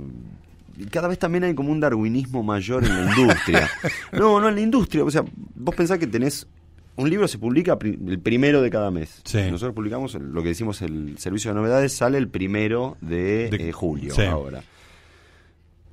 [0.92, 3.70] cada vez también hay como un darwinismo mayor en la industria.
[4.12, 5.04] No, no en la industria.
[5.04, 5.24] O sea,
[5.56, 6.48] vos pensás que tenés.
[6.96, 9.22] Un libro se publica el primero de cada mes.
[9.52, 14.16] Nosotros publicamos lo que decimos el servicio de novedades, sale el primero de, eh, julio
[14.28, 14.64] ahora.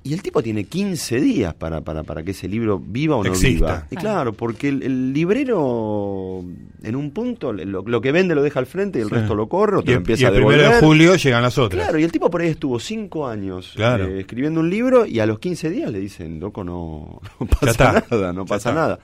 [0.05, 3.31] Y el tipo tiene 15 días para, para, para que ese libro viva o no
[3.33, 3.87] viva.
[3.89, 6.43] Y claro, porque el, librero,
[6.83, 9.77] en un punto, lo, que vende lo deja al frente y el resto lo corre
[9.77, 11.81] o te empieza y el primero de julio llegan las otras.
[11.81, 15.25] Claro, y el tipo por ahí estuvo 5 años eh, escribiendo un libro y a
[15.25, 18.99] los 15 días le dicen, loco, no, no pasa nada, no pasa nada.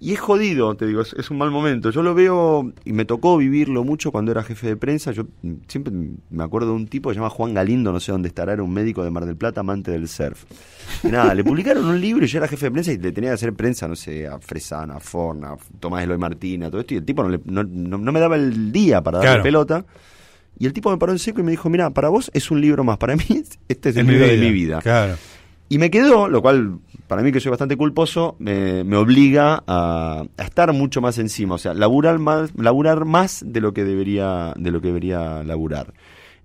[0.00, 1.90] Y es jodido, te digo, es, un mal momento.
[1.90, 5.10] Yo lo veo y me tocó vivirlo mucho cuando era jefe de prensa.
[5.10, 5.24] Yo
[5.66, 5.92] siempre
[6.30, 8.62] me acuerdo de un tipo que se llama Juan Galindo, no sé dónde estará, era
[8.62, 10.44] un médico de Mar del Plata, amante del surf.
[11.02, 13.30] Y nada, le publicaron un libro y yo era jefe de prensa y le tenía
[13.30, 16.94] que hacer prensa, no sé, a Fresana, a Forna, a Tomás Eloy Martina, todo esto.
[16.94, 19.84] Y el tipo no, no, me daba el día para darle pelota.
[20.60, 22.60] Y el tipo me paró en seco y me dijo, mira, para vos es un
[22.60, 23.24] libro más, para mí
[23.68, 24.80] este es el libro de mi vida.
[24.80, 25.16] Claro.
[25.68, 30.72] Y me quedó, lo cual para mí que soy bastante culposo, me, obliga a, estar
[30.74, 34.80] mucho más encima, o sea, laburar más, laburar más de lo que debería, de lo
[34.80, 35.94] que debería laburar.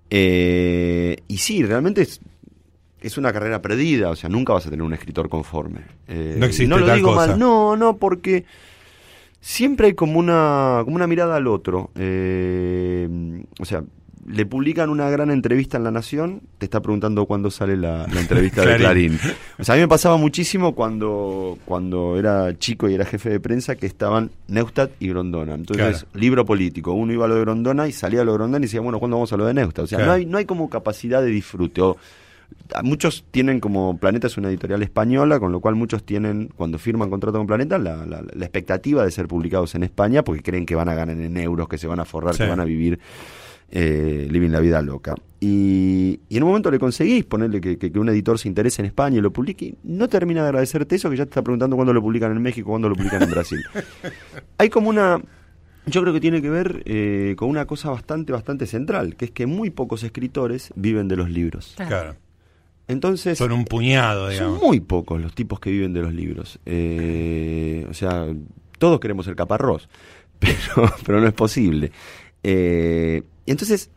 [0.08, 2.20] Eh, y sí, realmente es,
[3.00, 5.82] es una carrera perdida, o sea, nunca vas a tener un escritor conforme.
[6.08, 7.28] Eh, no existe no lo digo cosa.
[7.28, 8.46] mal, no, no, porque
[9.40, 11.90] siempre hay como una, como una mirada al otro.
[11.94, 13.06] Eh,
[13.60, 13.84] o sea,
[14.26, 18.64] le publican una gran entrevista en La Nación, te está preguntando cuándo sale la, entrevista
[18.64, 19.18] de Clarín.
[19.58, 23.40] O sea, a mí me pasaba muchísimo cuando, cuando era chico y era jefe de
[23.40, 25.54] prensa que estaban Neustadt y Grondona.
[25.54, 28.58] Entonces, libro político, uno iba a lo de Grondona y salía a lo de Grondona
[28.58, 29.84] y decía, bueno, ¿cuándo vamos a lo de Neustadt?
[29.84, 31.82] O sea, no, hay, no hay como capacidad de disfrute.
[32.82, 37.10] muchos tienen como Planeta es una editorial española, con lo cual muchos tienen, cuando firman
[37.10, 40.74] contrato con Planeta, la, la, la expectativa de ser publicados en España porque creen que
[40.74, 42.98] van a ganar en euros, que se van a forrar, que van a vivir
[43.70, 45.14] eh, Living la Vida Loca.
[45.40, 49.20] Y, en un momento le conseguís ponerle que, un editor se interese en España y
[49.20, 52.32] lo publique, no termina de agradecerte eso, que ya te está preguntando cuándo lo publican
[52.32, 53.60] en México, cuándo lo publican en Brasil.
[54.58, 55.20] Hay como una...
[55.86, 59.30] Yo creo que tiene que ver eh, con una cosa bastante, bastante central, que es
[59.32, 61.74] que muy pocos escritores viven de los libros.
[61.76, 62.16] Claro.
[62.88, 63.36] Entonces...
[63.36, 64.60] Son un puñado, digamos.
[64.60, 66.58] Son muy pocos los tipos que viven de los libros.
[66.64, 68.28] Eh, o sea,
[68.78, 69.90] todos queremos el caparrós,
[70.38, 71.92] pero, pero no es posible.
[72.42, 73.90] Eh, y entonces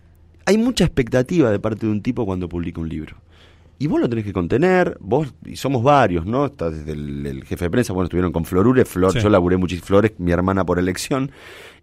[0.45, 3.17] hay mucha expectativa de parte de un tipo cuando publica un libro.
[3.79, 6.47] Y vos lo tenés que contener, vos, y somos varios, ¿no?
[6.47, 10.13] Está desde el, jefe de prensa, bueno, estuvieron con Florure, Flor, yo laburé muchísimo, Flores,
[10.17, 11.31] mi hermana por elección,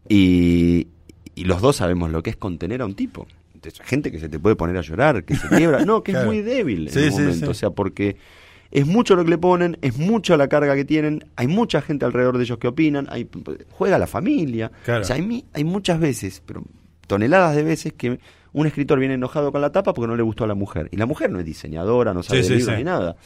[0.09, 0.89] y,
[1.35, 3.29] y los dos sabemos lo que es contener a un tipo.
[3.85, 6.43] gente que se te puede poner a llorar, que se quiebra, no, que es muy
[6.43, 8.17] débil en el momento, o sea, porque
[8.73, 12.07] es mucho lo que le ponen, es mucho la carga que tienen, hay mucha gente
[12.07, 13.29] alrededor de ellos que opinan, hay,
[13.71, 16.65] juega la familia, o sea, hay, hay muchas veces, pero
[17.07, 18.19] toneladas de veces que
[18.53, 20.89] un escritor viene enojado con la tapa porque no le gustó a la mujer.
[20.93, 23.17] Y la mujer no es diseñadora, no sabe de libros ni nada.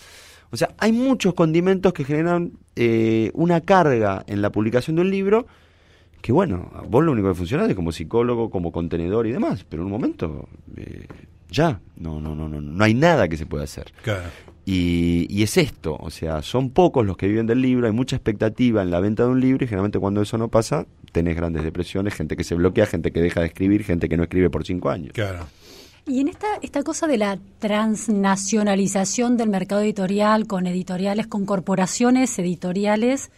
[0.51, 5.11] O sea, hay muchos condimentos que generan eh, una carga en la publicación de un
[5.11, 5.47] libro
[6.23, 9.83] que, bueno, vos lo único que funciona es como psicólogo, como contenedor y demás, pero
[9.83, 11.07] en un momento eh,
[11.51, 13.93] ya, no, no, no, no, no hay nada que se pueda hacer.
[14.65, 18.17] Y, y, es esto, o sea, son pocos los que viven del libro, hay mucha
[18.17, 21.65] expectativa en la venta de un libro y generalmente cuando eso no pasa, tenés grandes
[21.65, 24.65] depresiones, gente que se bloquea, gente que deja de escribir, gente que no escribe por
[24.65, 25.13] cinco años.
[25.13, 25.47] Claro.
[26.07, 32.39] Y en esta, esta cosa de la transnacionalización del mercado editorial con editoriales, con corporaciones
[32.39, 33.31] editoriales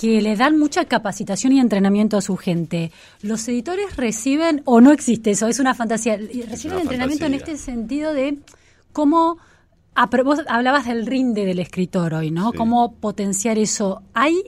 [0.00, 2.90] que le dan mucha capacitación y entrenamiento a su gente,
[3.22, 8.14] ¿los editores reciben, o no existe eso, es una fantasía, reciben entrenamiento en este sentido
[8.14, 8.38] de
[8.92, 9.38] cómo
[10.24, 12.52] vos hablabas del rinde del escritor hoy, ¿no?
[12.52, 14.02] ¿Cómo potenciar eso?
[14.14, 14.40] ¿Hay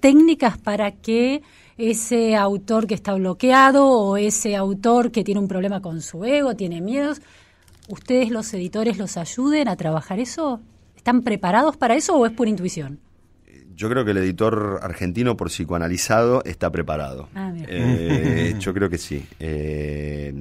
[0.00, 1.42] técnicas para que
[1.78, 6.56] ese autor que está bloqueado o ese autor que tiene un problema con su ego,
[6.56, 7.20] tiene miedos,
[7.88, 10.60] ustedes los editores los ayuden a trabajar eso?
[10.96, 13.00] ¿Están preparados para eso o es por intuición?
[13.74, 17.28] Yo creo que el editor argentino por psicoanalizado está preparado.
[17.34, 19.26] Ah, eh, yo creo que sí.
[19.38, 20.32] Eh,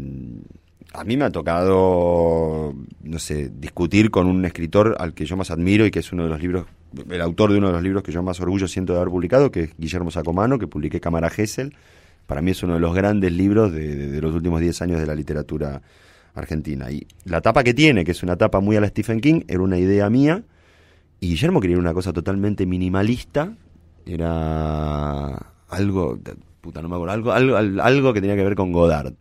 [0.97, 5.51] a mí me ha tocado, no sé, discutir con un escritor al que yo más
[5.51, 6.65] admiro y que es uno de los libros,
[7.09, 9.51] el autor de uno de los libros que yo más orgullo siento de haber publicado,
[9.51, 11.75] que es Guillermo Sacomano, que publiqué Cámara Gesell.
[12.27, 15.15] Para mí es uno de los grandes libros de, los últimos 10 años de la
[15.15, 15.81] literatura
[16.33, 16.89] argentina.
[16.89, 19.61] Y la tapa que tiene, que es una tapa muy a la Stephen King, era
[19.61, 20.43] una idea mía.
[21.19, 23.53] Y Guillermo quería una cosa totalmente minimalista.
[24.05, 25.35] Era
[25.69, 26.19] algo,
[26.61, 29.13] puta, no me acuerdo, algo, algo, algo que tenía que ver con Godard.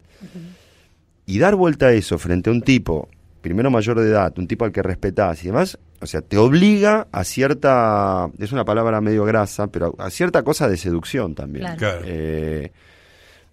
[1.26, 3.08] Y dar vuelta a eso frente a un tipo,
[3.40, 7.08] primero mayor de edad, un tipo al que respetás y demás, o sea, te obliga
[7.12, 11.66] a cierta, es una palabra medio grasa, pero a cierta cosa de seducción también.
[12.04, 12.72] Eh,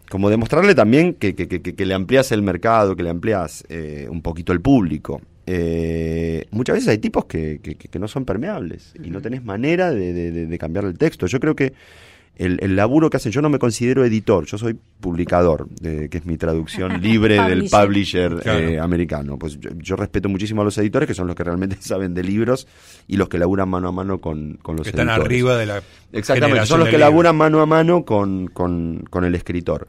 [0.10, 4.51] como demostrarle también que, que, le amplias el mercado, que le amplias eh, un poquito
[4.51, 5.21] el público.
[5.47, 10.84] Eh, muchas veces hay tipos que, no son permeables y no tenés manera de cambiar
[10.84, 11.27] el texto.
[11.27, 11.73] Yo creo que
[12.41, 13.32] el, laburo que hacen.
[13.32, 18.41] Yo no me considero editor, yo soy publicador, que es mi traducción libre del publisher
[18.45, 19.38] eh, americano.
[19.38, 22.67] Pues yo, respeto muchísimo a los editores, que son los que realmente saben de libros
[23.08, 25.84] y los que laburan mano a mano con, con los que Están arriba de la.
[26.12, 29.88] Exactamente, son los que laburan mano a mano con, con, con el escritor.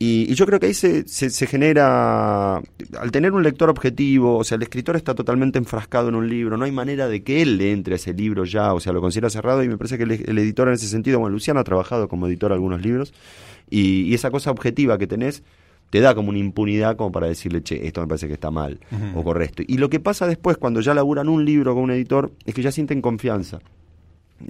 [0.00, 4.54] Y, yo creo que ahí se, se, genera, al tener un lector objetivo, o sea,
[4.54, 7.72] el escritor está totalmente enfrascado en un libro, no hay manera de que él le
[7.72, 10.38] entre a ese libro ya, o sea, lo considera cerrado y me parece que el,
[10.38, 13.12] editor en ese sentido, bueno, Luciano ha trabajado como editor algunos libros
[13.68, 15.42] y, esa cosa objetiva que tenés
[15.90, 18.78] te da como una impunidad como para decirle, che, esto me parece que está mal
[19.14, 19.62] o correcto.
[19.66, 22.62] Y lo que pasa después cuando ya laburan un libro con un editor es que
[22.62, 23.60] ya sienten confianza.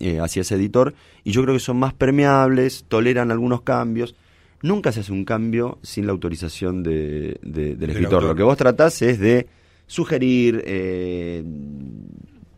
[0.00, 0.92] Eh, hacia ese editor
[1.24, 4.14] y yo creo que son más permeables, toleran algunos cambios
[4.62, 8.22] nunca se hace un cambio sin la autorización de, del escritor.
[8.22, 9.46] Lo que vos tratás es de
[9.86, 11.42] sugerir, eh,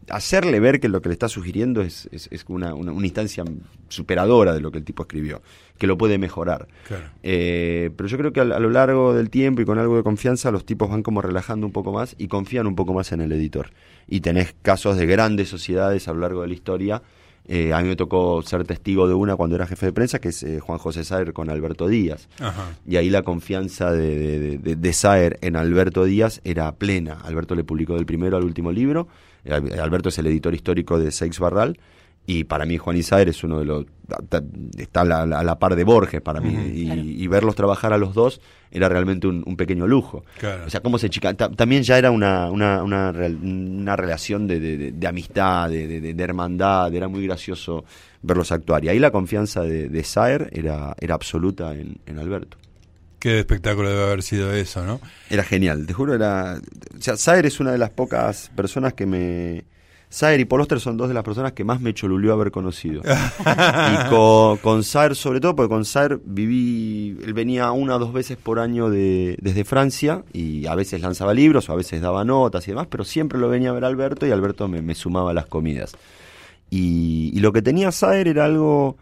[0.08, 3.44] hacerle ver que lo que le está sugiriendo es, es, una, una, instancia
[3.88, 5.40] superadora de lo que el tipo escribió,
[5.78, 6.66] que lo puede mejorar.
[7.22, 10.50] Eh, pero yo creo que a, lo largo del tiempo y con algo de confianza
[10.50, 13.32] los tipos van como relajando un poco más y confían un poco más en el
[13.32, 13.70] editor.
[14.08, 17.02] Y tenés casos de grandes sociedades a lo largo de la historia
[17.52, 20.28] eh, a mí me tocó ser testigo de una cuando era jefe de prensa, que
[20.28, 22.28] es eh, Juan José Saer con Alberto Díaz.
[22.86, 27.18] Y ahí la confianza de, de, Saer en Alberto Díaz era plena.
[27.24, 29.08] Alberto le publicó del primero al último libro.
[29.82, 31.80] Alberto es el editor histórico de Seix Barral
[32.30, 33.86] y para mí Juan Isaer es uno de los
[34.78, 38.40] está a la, par de Borges para mí y, verlos trabajar a los dos
[38.70, 40.24] era realmente un, pequeño lujo.
[40.66, 45.06] O sea cómo se chica también ya era una una, una, una relación de, de,
[45.08, 47.84] amistad de, hermandad era muy gracioso
[48.22, 48.84] verlos actuar.
[48.84, 52.56] Y ahí la confianza de, Saer era era absoluta en, en Alberto.
[53.18, 55.00] Qué espectáculo debe haber sido eso, ¿no?
[55.28, 56.58] Era genial, te juro, era...
[56.96, 59.64] O sea, Saer es una de las pocas personas que me,
[60.12, 63.00] Saer y Paul son dos de las personas que más me cholulió haber conocido.
[63.40, 68.12] y con, con, Saer, sobre todo, porque con Saer viví, él venía una o dos
[68.12, 72.24] veces por año de, desde Francia y a veces lanzaba libros o a veces daba
[72.24, 75.32] notas y demás, pero siempre lo venía a ver Alberto y Alberto me, me sumaba
[75.32, 75.96] las comidas.
[76.70, 78.96] Y, y, lo que tenía Saer era algo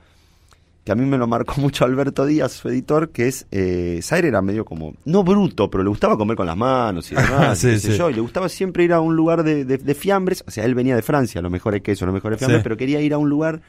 [0.89, 4.41] que a mí me lo marcó mucho Alberto Díaz, su editor, que es, eh, era
[4.41, 8.15] medio como, no bruto, pero le gustaba comer con las manos y demás, yo, y
[8.15, 11.03] le gustaba siempre ir a un lugar de, de, fiambres, o sea, él venía de
[11.03, 13.61] Francia, los mejores quesos, los mejores fiambres, pero quería ir a un lugar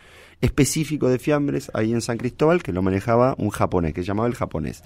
[0.42, 4.28] específico de fiambres ahí en San Cristóbal que lo manejaba un japonés, que se llamaba
[4.28, 4.84] el japonés.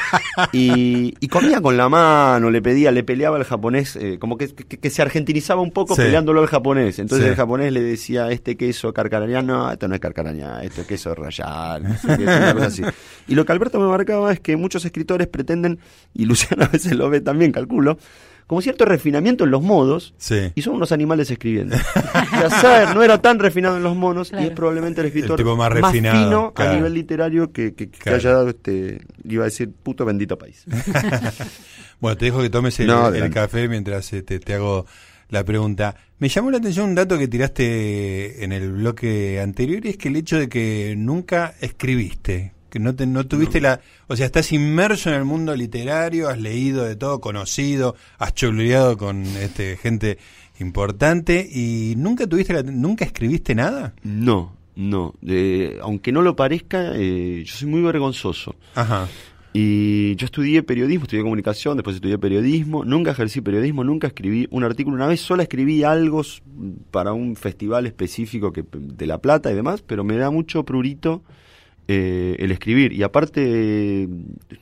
[0.52, 4.90] y, comía con la mano, le pedía, le peleaba al japonés, eh, como que, que,
[4.90, 6.98] se argentinizaba un poco peleándolo al japonés.
[6.98, 10.86] Entonces el japonés le decía, este queso carcarañá, no, esto no es carcarañá, esto es
[10.86, 11.84] queso rayal,
[13.26, 15.80] Y lo que Alberto me marcaba es que muchos escritores pretenden,
[16.14, 17.98] y Luciano a veces lo ve también, calculo,
[18.52, 20.12] como cierto refinamiento en los modos
[20.54, 21.74] y son unos animales escribiendo.
[22.60, 26.52] Saer no era tan refinado en los monos y es probablemente el escritor más, fino
[26.54, 27.72] a nivel literario que,
[28.04, 30.66] haya dado este, iba a decir, puto bendito país.
[32.00, 34.84] bueno, te dejo que tomes el, café mientras este, te hago
[35.30, 35.96] la pregunta.
[36.18, 40.08] Me llamó la atención un dato que tiraste en el bloque anterior y es que
[40.08, 43.82] el hecho de que nunca escribiste que no, no tuviste la...
[44.06, 48.96] O sea, estás inmerso en el mundo literario, has leído de todo, conocido, has chuleado
[48.96, 50.16] con este, gente
[50.58, 53.92] importante y nunca tuviste la, nunca escribiste nada.
[54.04, 55.12] No, no.
[55.82, 58.56] aunque no lo parezca, eh, yo soy muy vergonzoso.
[58.74, 59.06] Ajá.
[59.52, 64.64] Y yo estudié periodismo, estudié comunicación, después estudié periodismo, nunca ejercí periodismo, nunca escribí un
[64.64, 66.22] artículo, una vez sola escribí algo
[66.90, 71.22] para un festival específico que, de La Plata y demás, pero me da mucho prurito
[71.88, 72.92] eh, el escribir.
[72.92, 74.08] Y aparte,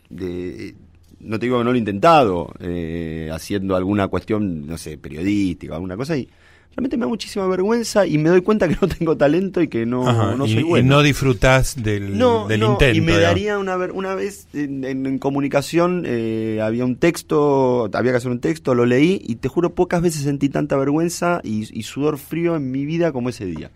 [0.09, 0.75] de,
[1.21, 5.75] no te digo que no lo he intentado, eh, haciendo alguna cuestión, no sé, periodística,
[5.75, 6.29] alguna cosa, y
[6.75, 9.85] realmente me da muchísima vergüenza y me doy cuenta que no tengo talento y que
[9.87, 10.87] no, no soy bueno.
[10.87, 12.19] Y no disfrutás del,
[12.49, 12.97] del intento.
[12.97, 18.31] Y me daría una, una vez en, comunicación, eh, había un texto, había que hacer
[18.31, 22.19] un texto, lo leí y te juro, pocas veces sentí tanta vergüenza y, y sudor
[22.19, 23.71] frío en mi vida como ese día.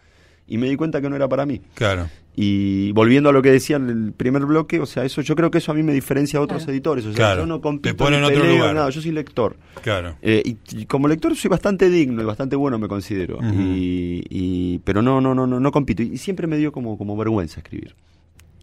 [0.46, 1.62] Y me di cuenta que no era para mí.
[1.74, 2.08] Claro.
[2.36, 5.50] Y volviendo a lo que decía en el primer bloque, o sea, eso yo creo
[5.52, 7.06] que eso a mí me diferencia a otros editores.
[7.06, 8.74] O sea, yo no compito en otro lugar.
[8.74, 9.56] Nada, yo soy lector.
[9.82, 10.16] Claro.
[10.20, 13.38] Eh, y, como lector soy bastante digno y bastante bueno, me considero.
[13.42, 16.02] y, pero no, no, no, no, no compito.
[16.02, 17.94] Y siempre me dio como, como vergüenza escribir.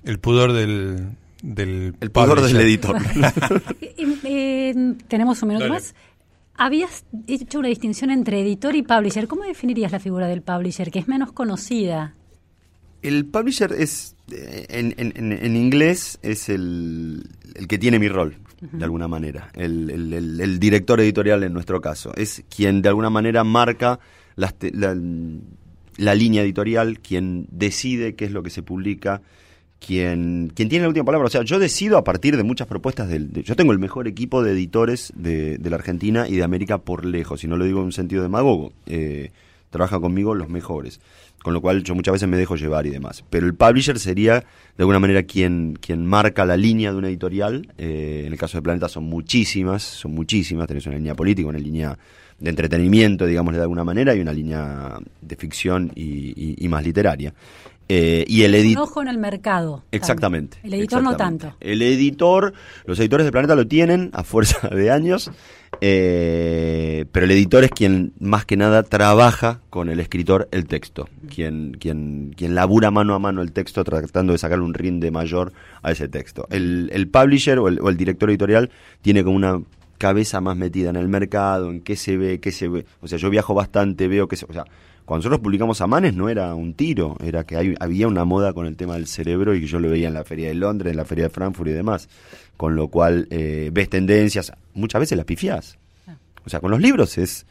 [0.03, 1.11] El pudor del,
[1.41, 2.97] del el pudor del editor.
[4.23, 5.95] Eh, tenemos un minuto más.
[6.55, 9.27] Habías hecho una distinción entre editor y publisher.
[9.27, 12.15] ¿Cómo definirías la figura del publisher, que es menos conocida?
[13.01, 17.23] El publisher es, eh, en, en, en inglés, es el,
[17.55, 19.49] el, que tiene mi rol, de alguna manera.
[19.55, 22.13] El, el, el, director editorial en nuestro caso.
[22.15, 23.99] Es quien de alguna manera marca
[24.35, 24.53] la,
[25.97, 29.23] la, línea editorial, quien decide qué es lo que se publica,
[29.79, 31.25] quien, quien tiene la última palabra.
[31.25, 33.09] O sea, yo decido a partir de muchas propuestas.
[33.09, 36.77] del yo tengo el mejor equipo de editores de, de, la Argentina y de América
[36.77, 38.73] por lejos, y no lo digo en un sentido demagogo.
[38.85, 39.31] Eh,
[39.71, 40.99] trabaja conmigo los mejores
[41.43, 43.23] con lo cual yo muchas veces me dejo llevar y demás.
[43.29, 47.67] Pero el publisher sería de alguna manera quien, quien marca la línea de una editorial.
[47.77, 50.67] Eh, en el caso de Planeta son muchísimas, son muchísimas.
[50.67, 51.97] Tenés una línea política, una línea
[52.39, 57.33] de entretenimiento, digamos de alguna manera, y una línea de ficción y, y más literaria.
[57.93, 58.83] Eh, y el editor.
[58.83, 59.83] ojo en el mercado.
[59.91, 60.59] Exactamente.
[60.63, 61.57] El editor no tanto.
[61.59, 62.53] El editor,
[62.85, 65.29] los editores de Planeta lo tienen a fuerza de años,
[65.81, 71.09] eh, pero el editor es quien más que nada trabaja con el escritor el texto,
[71.33, 75.53] quien, quien, quien labura mano a mano el texto tratando de sacarle un rinde mayor
[75.81, 76.47] a ese texto.
[76.51, 78.69] El, el publisher o el, o el director editorial
[79.01, 79.59] tiene como una
[79.97, 82.85] cabeza más metida en el mercado, en qué se ve, qué se ve.
[83.01, 84.53] O sea, yo viajo bastante, veo que se, o
[85.11, 88.53] cuando nosotros publicamos a Manes no era un tiro, era que hay, había una moda
[88.53, 90.91] con el tema del cerebro y que yo lo veía en la Feria de Londres,
[90.91, 92.07] en la Feria de Frankfurt y demás.
[92.55, 95.77] Con lo cual eh, ves tendencias, muchas veces las pifiás.
[96.07, 96.15] Ah.
[96.45, 97.45] O sea, con los libros es...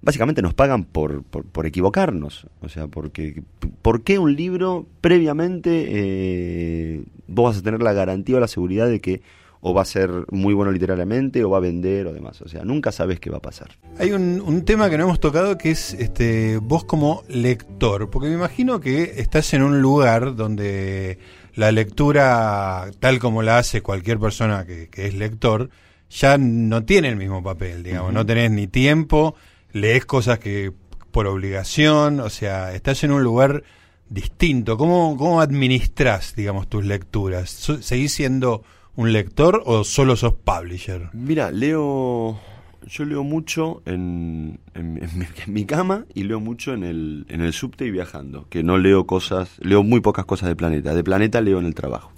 [0.00, 2.46] Básicamente nos pagan por, por, equivocarnos.
[2.60, 3.42] O sea, porque
[3.82, 8.86] ¿por qué un libro previamente eh, vos vas a tener la garantía o la seguridad
[8.86, 9.20] de que
[9.60, 12.40] o va a ser muy bueno literariamente o va a vender o demás.
[12.42, 13.78] O sea, nunca sabes qué va a pasar.
[13.98, 18.28] Hay un, un, tema que no hemos tocado que es este vos como lector, porque
[18.28, 21.18] me imagino que estás en un lugar donde
[21.54, 25.70] la lectura, tal como la hace cualquier persona que, que es lector,
[26.08, 29.34] ya no tiene el mismo papel, digamos, no tenés ni tiempo,
[29.72, 30.72] lees cosas que
[31.10, 33.62] por obligación, o sea, estás en un lugar
[34.08, 34.76] distinto.
[34.76, 37.50] ¿Cómo, cómo administras, digamos, tus lecturas?
[37.80, 38.62] ¿Seguís siendo
[39.00, 41.08] un lector o solo sos publisher?
[41.12, 42.38] Mira, leo.
[42.86, 47.84] Yo leo mucho en, en, mi, cama y leo mucho en el, en el subte
[47.84, 48.46] y viajando.
[48.48, 49.56] Que no leo cosas.
[49.60, 50.94] Leo muy pocas cosas de planeta.
[50.94, 52.12] De planeta leo en el trabajo.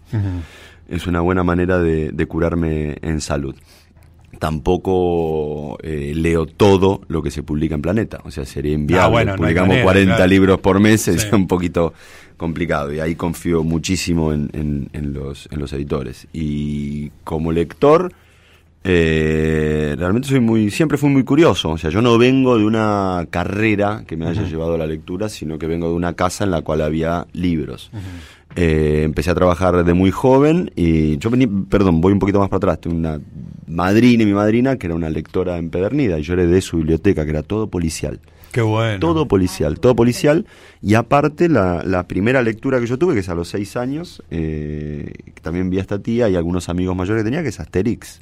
[0.89, 3.57] Es una buena manera de, de curarme en salud
[4.43, 8.19] tampoco eh, leo todo lo que se publica en Planeta.
[8.25, 9.31] O sea, sería inviable.
[9.31, 11.95] Ah, Publicamos 40 libros por mes, es un poquito
[12.43, 12.93] complicado.
[12.93, 16.27] Y ahí confío muchísimo en, en, los, en los editores.
[16.33, 18.13] Y como lector,
[18.85, 21.71] eh, realmente soy muy, siempre fui muy curioso.
[21.71, 25.29] O sea, yo no vengo de una carrera que me haya llevado a la lectura,
[25.29, 27.91] sino que vengo de una casa en la cual había libros.
[28.55, 32.51] Eh, empecé a trabajar de muy joven y yo vení, perdón, voy un poquito más
[32.51, 33.19] para atrás, tengo una
[33.67, 37.31] madrina y mi madrina que era una lectora empedernida y yo heredé su biblioteca que
[37.31, 38.21] era todo policial.
[38.53, 39.01] Qué bueno.
[39.01, 40.47] Todo policial, todo policial.
[40.83, 44.23] Y aparte, la, la primera lectura que yo tuve, que es a los seis años,
[44.31, 48.21] eh, también vi a esta tía y algunos amigos mayores que tenía, que es Asterix.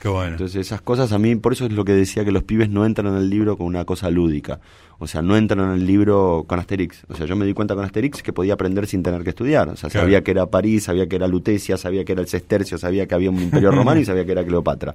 [0.00, 0.32] Qué bueno.
[0.32, 2.86] Entonces esas cosas a mí, por eso es lo que decía que los pibes no
[2.86, 4.60] entran en el libro con una cosa lúdica.
[4.98, 7.04] O sea, no entran en el libro con Asterix.
[7.08, 9.68] O sea, yo me di cuenta con Asterix que podía aprender sin tener que estudiar.
[9.70, 12.76] O sea, sabía que era París, sabía que era Lutecia, sabía que era el Sestercio,
[12.78, 14.94] sabía que había un imperio romano y sabía que era Cleopatra.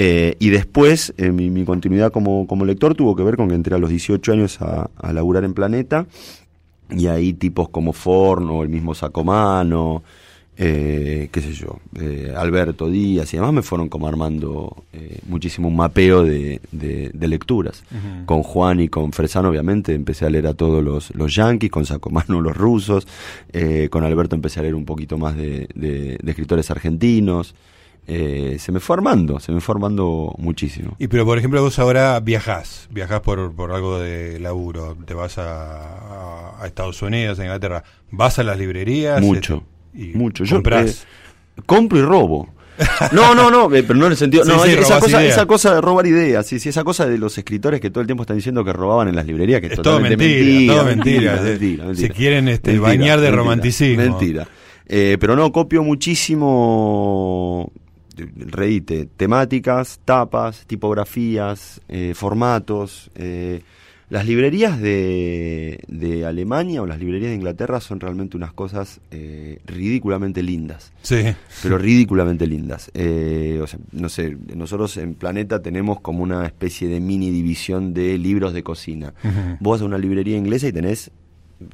[0.00, 3.56] Eh, y después, eh, mi, mi, continuidad como, como lector tuvo que ver con que
[3.56, 6.06] entré a los 18 años a, a laburar en Planeta
[6.90, 10.02] y ahí tipos como Forn o el mismo Sacomano
[10.60, 15.68] eh, qué sé yo, eh, Alberto Díaz y demás me fueron como armando eh, muchísimo
[15.68, 17.84] un mapeo de, de, lecturas.
[18.26, 21.86] Con Juan y con Fresano, obviamente, empecé a leer a todos los, los yanquis, con
[21.86, 23.06] Sacomano los rusos,
[23.90, 27.54] con Alberto empecé a leer un poquito más de, de escritores argentinos.
[28.08, 30.96] Se me fue armando, se me fue armando muchísimo.
[30.98, 35.38] Y pero por ejemplo vos ahora viajás, viajás por, por algo de laburo, te vas
[35.38, 39.20] a, a Estados Unidos, a Inglaterra, vas a las librerías.
[39.20, 39.64] Mucho.
[39.92, 40.44] Mucho.
[40.44, 40.92] Yo eh,
[41.66, 42.54] compro y robo.
[43.10, 44.44] No, no, no, eh, pero no en el sentido.
[44.46, 47.80] no, esa, cosa, esa cosa de robar ideas, sí, sí, esa cosa de los escritores
[47.80, 50.74] que todo el tiempo están diciendo que robaban en las librerías, que es, todo mentira,
[50.74, 54.02] todo mentira, mentira, Se quieren este, bañar de romanticismo.
[54.02, 54.46] Mentira.
[54.86, 57.72] Eh, pero no, copio muchísimo,
[58.36, 61.80] reíte, temáticas, tapas, tipografías,
[62.14, 63.10] formatos.
[63.14, 63.62] Eh,
[64.10, 69.60] las librerías de, de, Alemania o las librerías de Inglaterra son realmente unas cosas eh,
[69.66, 70.92] ridículamente lindas.
[71.02, 71.24] Sí.
[71.62, 72.90] Pero ridículamente lindas.
[72.94, 77.92] Eh, o sea, no sé, nosotros en Planeta tenemos como una especie de mini división
[77.92, 79.12] de libros de cocina.
[79.60, 81.10] Vos vas a una librería inglesa y tenés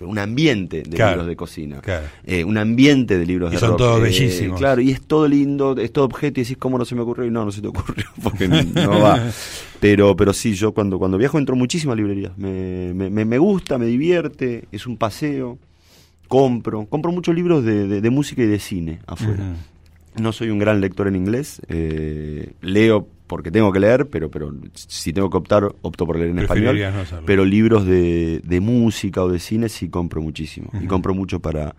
[0.01, 1.83] un ambiente de libros de cocina,
[2.25, 4.59] eh, un ambiente de libros y de son todos bellísimos.
[4.59, 7.27] Claro, y es todo lindo, es todo objeto y decís cómo no se me ocurrió
[7.27, 9.21] y no, no se te ocurrió porque no va.
[9.81, 12.39] Pero, pero sí, yo cuando, cuando viajo entro muchísimas librerías.
[12.39, 15.59] Me, me, me, gusta, me divierte, es un paseo.
[16.27, 19.53] Compro, compro muchos libros de, de, música y de cine afuera.
[20.17, 24.53] No soy un gran lector en inglés, eh, leo porque tengo que leer, pero, pero
[24.75, 26.79] si tengo que optar, opto por leer en español.
[27.25, 30.71] pero libros de, de, música o de cine sí compro muchísimo.
[30.81, 31.75] Y compro mucho para,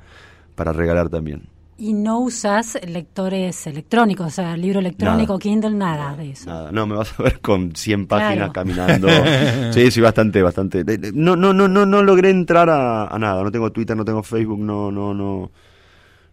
[0.55, 1.43] para regalar también.
[1.77, 6.49] ¿Y no usas lectores electrónicos, o sea, libro electrónico, Kindle, nada de eso?
[6.49, 9.09] Nada, no, me vas a ver con 100 páginas caminando.
[9.71, 10.83] sí, sí, bastante, bastante.
[11.13, 13.43] No, no, no, no, no logré entrar a, a nada.
[13.43, 15.51] No tengo Twitter, no tengo Facebook, no, no, no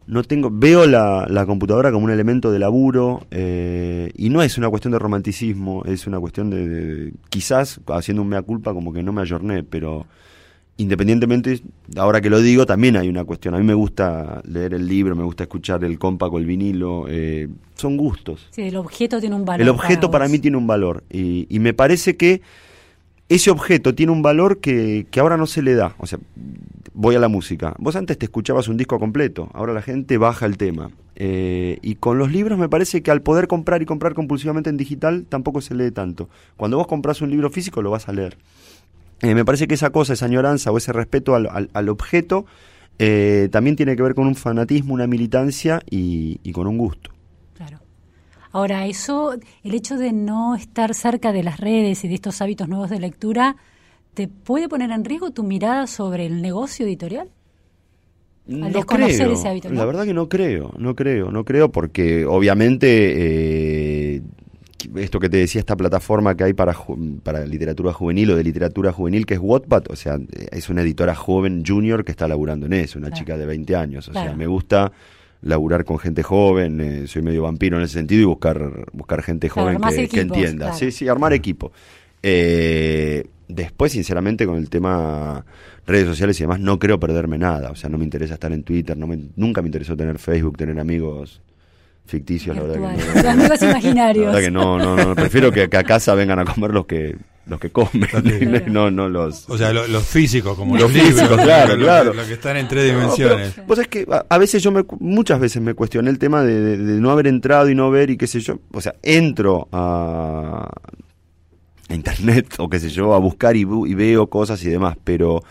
[0.06, 4.58] no tengo veo la, la, computadora como un elemento de laburo eh, y no es
[4.58, 9.02] una cuestión de romanticismo es una cuestión de, quizás haciendo un mea culpa como que
[9.02, 10.06] no me ayorné pero
[10.76, 11.60] independientemente
[11.96, 13.54] ahora que lo digo también hay una cuestión.
[13.54, 17.06] A mí me gusta leer el libro me gusta escuchar el compa con el vinilo
[17.08, 18.48] eh, son gustos.
[18.50, 21.58] Sí el objeto tiene un valor el objeto para, mí tiene un valor y, y
[21.58, 22.42] me parece que
[23.34, 26.18] ese objeto tiene un valor que, ahora no se le da o sea
[26.94, 27.74] voy a la música.
[27.78, 30.90] Vos antes te escuchabas un disco completo, ahora la gente baja el tema.
[31.16, 34.76] Eh, y con los libros me parece que al poder comprar y comprar compulsivamente en
[34.76, 36.28] digital tampoco se lee tanto.
[36.56, 38.36] Cuando vos compras un libro físico lo vas a leer.
[39.22, 42.44] Eh, me parece que esa cosa, esa añoranza o ese respeto al, objeto
[42.98, 47.11] eh, también tiene que ver con un fanatismo, una militancia y con un gusto.
[48.52, 49.34] Ahora, eso,
[49.64, 53.00] el hecho de no estar cerca de las redes y de estos hábitos nuevos de
[53.00, 53.56] lectura,
[54.14, 57.30] ¿te puede poner en riesgo tu mirada sobre el negocio editorial?
[58.48, 59.70] Al desconocer ese hábito.
[59.70, 64.22] La verdad que no creo, no creo, no creo porque obviamente eh,
[64.96, 66.76] esto que te decía, esta plataforma que hay para,
[67.22, 70.18] para literatura juvenil o de literatura juvenil que es Wattpad, o sea,
[70.50, 74.08] es una editora joven junior que está laburando en eso, una chica de 20 años,
[74.08, 74.92] o sea, me gusta
[75.42, 79.48] laburar con gente joven, eh, soy medio vampiro en ese sentido y buscar buscar gente
[79.48, 79.78] joven
[80.10, 81.72] que, entienda, sí, sí, armar equipo.
[82.22, 83.24] Eh,
[83.54, 85.44] Después, sinceramente, con el tema
[85.86, 87.70] redes sociales y demás, no creo perderme nada.
[87.70, 90.56] O sea, no me interesa estar en Twitter, no me, nunca me interesó tener Facebook,
[90.56, 91.42] tener amigos
[92.06, 93.30] ficticios, la verdad que no.
[93.30, 94.26] amigos imaginarios.
[94.26, 95.14] La verdad que no, no, no.
[95.14, 97.16] Prefiero que, a casa vengan a comer los que
[97.46, 98.08] los que comen,
[98.68, 99.48] no, no los...
[99.50, 102.14] O sea, los físicos, como los, físicos, claro, claro.
[102.14, 103.54] Los que están en tres dimensiones.
[103.66, 107.00] pues es que a, veces yo me, muchas veces me cuestioné el tema de, de,
[107.00, 108.60] no haber entrado y no ver y qué sé yo.
[108.72, 110.70] O sea, entro a,
[111.94, 115.42] internet o qué sé yo, a buscar y, veo cosas y demás, pero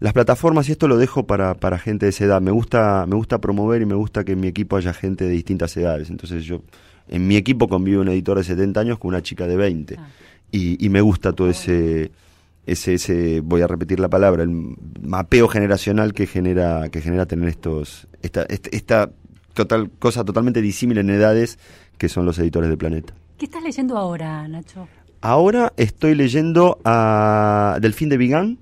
[0.00, 2.40] las plataformas y esto lo dejo para, para gente de esa edad.
[2.40, 5.30] Me gusta, me gusta promover y me gusta que en mi equipo haya gente de
[5.30, 6.10] distintas edades.
[6.10, 6.62] Entonces yo,
[7.08, 9.96] en mi equipo convivo un editor de 70 años con una chica de 20.
[9.98, 10.08] Ah.
[10.50, 12.10] Y, y, me gusta todo ese,
[12.66, 17.48] ese, ese, voy a repetir la palabra, el mapeo generacional que genera, que genera tener
[17.48, 19.10] estos, esta, esta,
[19.54, 21.58] total, cosa totalmente disímil en edades
[21.98, 23.12] que son los editores del planeta.
[23.36, 24.88] ¿Qué estás leyendo ahora, Nacho?
[25.20, 28.58] Ahora estoy leyendo a Delfín de Vigan.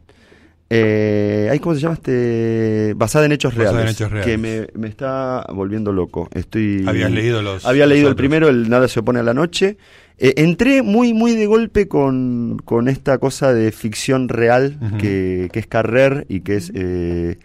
[0.68, 2.94] Eh, ¿Cómo se llama este?
[2.96, 3.96] Basada en hechos reales.
[4.24, 6.28] Que me, está volviendo loco.
[6.32, 6.84] Estoy.
[6.86, 7.64] Habías leído los.
[7.66, 9.76] Había leído el primero, el Nada se opone a la noche.
[10.18, 15.58] Eh, entré muy, muy de golpe con, con esta cosa de ficción real que, que,
[15.58, 17.38] es Carrer y que es eh,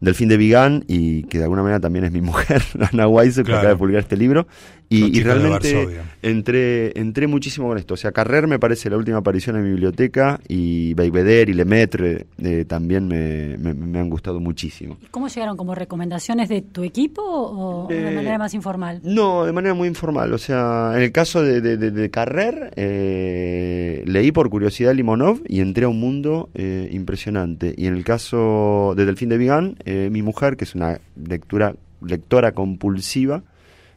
[0.00, 2.62] Delfín de Vigan y que de alguna manera también es mi mujer,
[2.92, 4.48] Ana Weiss, que acaba de publicar este libro.
[4.88, 7.94] Y, realmente entré, entré muchísimo con esto.
[7.94, 12.26] O sea, Carrer me parece la última aparición en mi biblioteca y Beiveder y Lemaitre
[12.38, 14.96] eh, también me, me, han gustado muchísimo.
[15.10, 15.56] ¿Cómo llegaron?
[15.56, 19.00] ¿Como recomendaciones de tu equipo o de manera más informal?
[19.02, 20.32] No, de manera muy informal.
[20.32, 25.86] O sea, en el caso de, de, Carrer, eh, leí por curiosidad Limonov y entré
[25.86, 27.74] a un mundo eh, impresionante.
[27.76, 32.52] Y en el caso de Delfín de Vigan, mi mujer, que es una lectura lectora
[32.52, 33.42] compulsiva,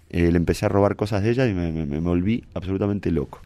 [0.10, 3.41] eh, le empecé a robar cosas de ella y me, volví absolutamente loco.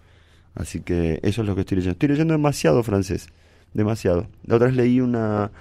[0.55, 1.93] Así que eso es lo que estoy leyendo.
[1.93, 3.27] Estoy leyendo demasiado francés,
[3.73, 4.27] demasiado.
[4.45, 5.51] La otra vez leí una,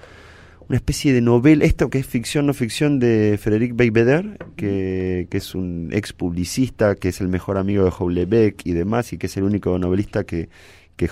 [0.69, 5.39] una especie de novela, esto que es ficción, no ficción, de Frédéric Beibeder, que, que
[5.39, 9.27] es un ex publicista, que es el mejor amigo de Houellebecq y demás, y que
[9.27, 10.51] es el único novelista que,
[10.97, 11.11] que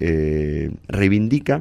[0.00, 1.60] eh, reivindica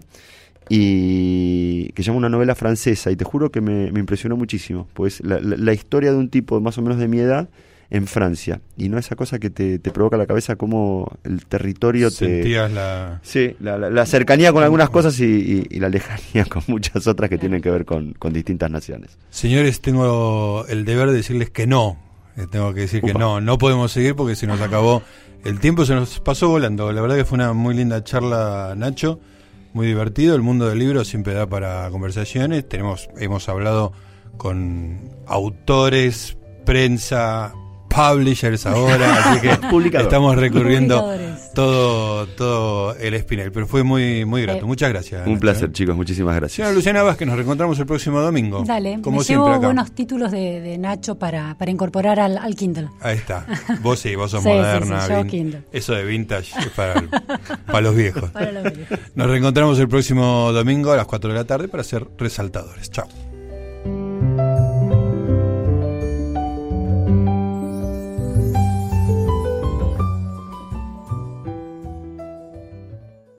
[0.70, 5.22] y que se llama una novela francesa y te juro que me, impresionó muchísimo, pues
[5.24, 7.50] la, la, historia de un tipo más o menos de mi edad
[7.90, 12.12] en Francia y no esa cosa que te, te provoca la cabeza como el territorio
[12.12, 13.20] Sentías la...
[13.24, 17.62] Sí, la, la, cercanía con algunas cosas y, la lejanía con muchas otras que tienen
[17.62, 19.18] que ver con, con, distintas naciones.
[19.30, 21.98] Señores, tengo el deber de decirles que no,
[22.36, 25.02] eh, tengo que decir que no, no podemos seguir porque se nos acabó
[25.46, 29.20] el tiempo, se nos pasó volando, la verdad que fue una muy linda charla Nacho
[29.78, 30.36] muy divertido.
[30.36, 32.68] El mundo del libro siempre da para conversaciones.
[32.68, 33.94] Tenemos, hemos hablado
[34.36, 37.54] con autores, prensa,
[37.98, 41.14] publishers ahora, así que estamos recurriendo
[41.54, 43.52] todo, todo el Spinel.
[43.52, 44.68] Pero fue muy, muy grato.
[44.68, 45.26] Muchas gracias.
[45.26, 45.96] Un placer, chicos.
[45.96, 46.58] Muchísimas gracias.
[46.58, 48.64] Señora Luciana Vázquez, nos reencontramos el próximo domingo.
[48.66, 52.90] Dale, como me siempre llevo buenos títulos de, Nacho para, para incorporar al, al, Kindle.
[53.02, 53.46] Ahí está.
[53.82, 55.08] Vos sí, vos sos moderna.
[55.72, 57.04] Eso de vintage es para,
[57.66, 58.30] para los viejos.
[58.38, 59.00] Para los viejos.
[59.16, 62.92] Nos reencontramos el próximo domingo a las 4 de la tarde para ser resaltadores.
[62.92, 63.08] Chao.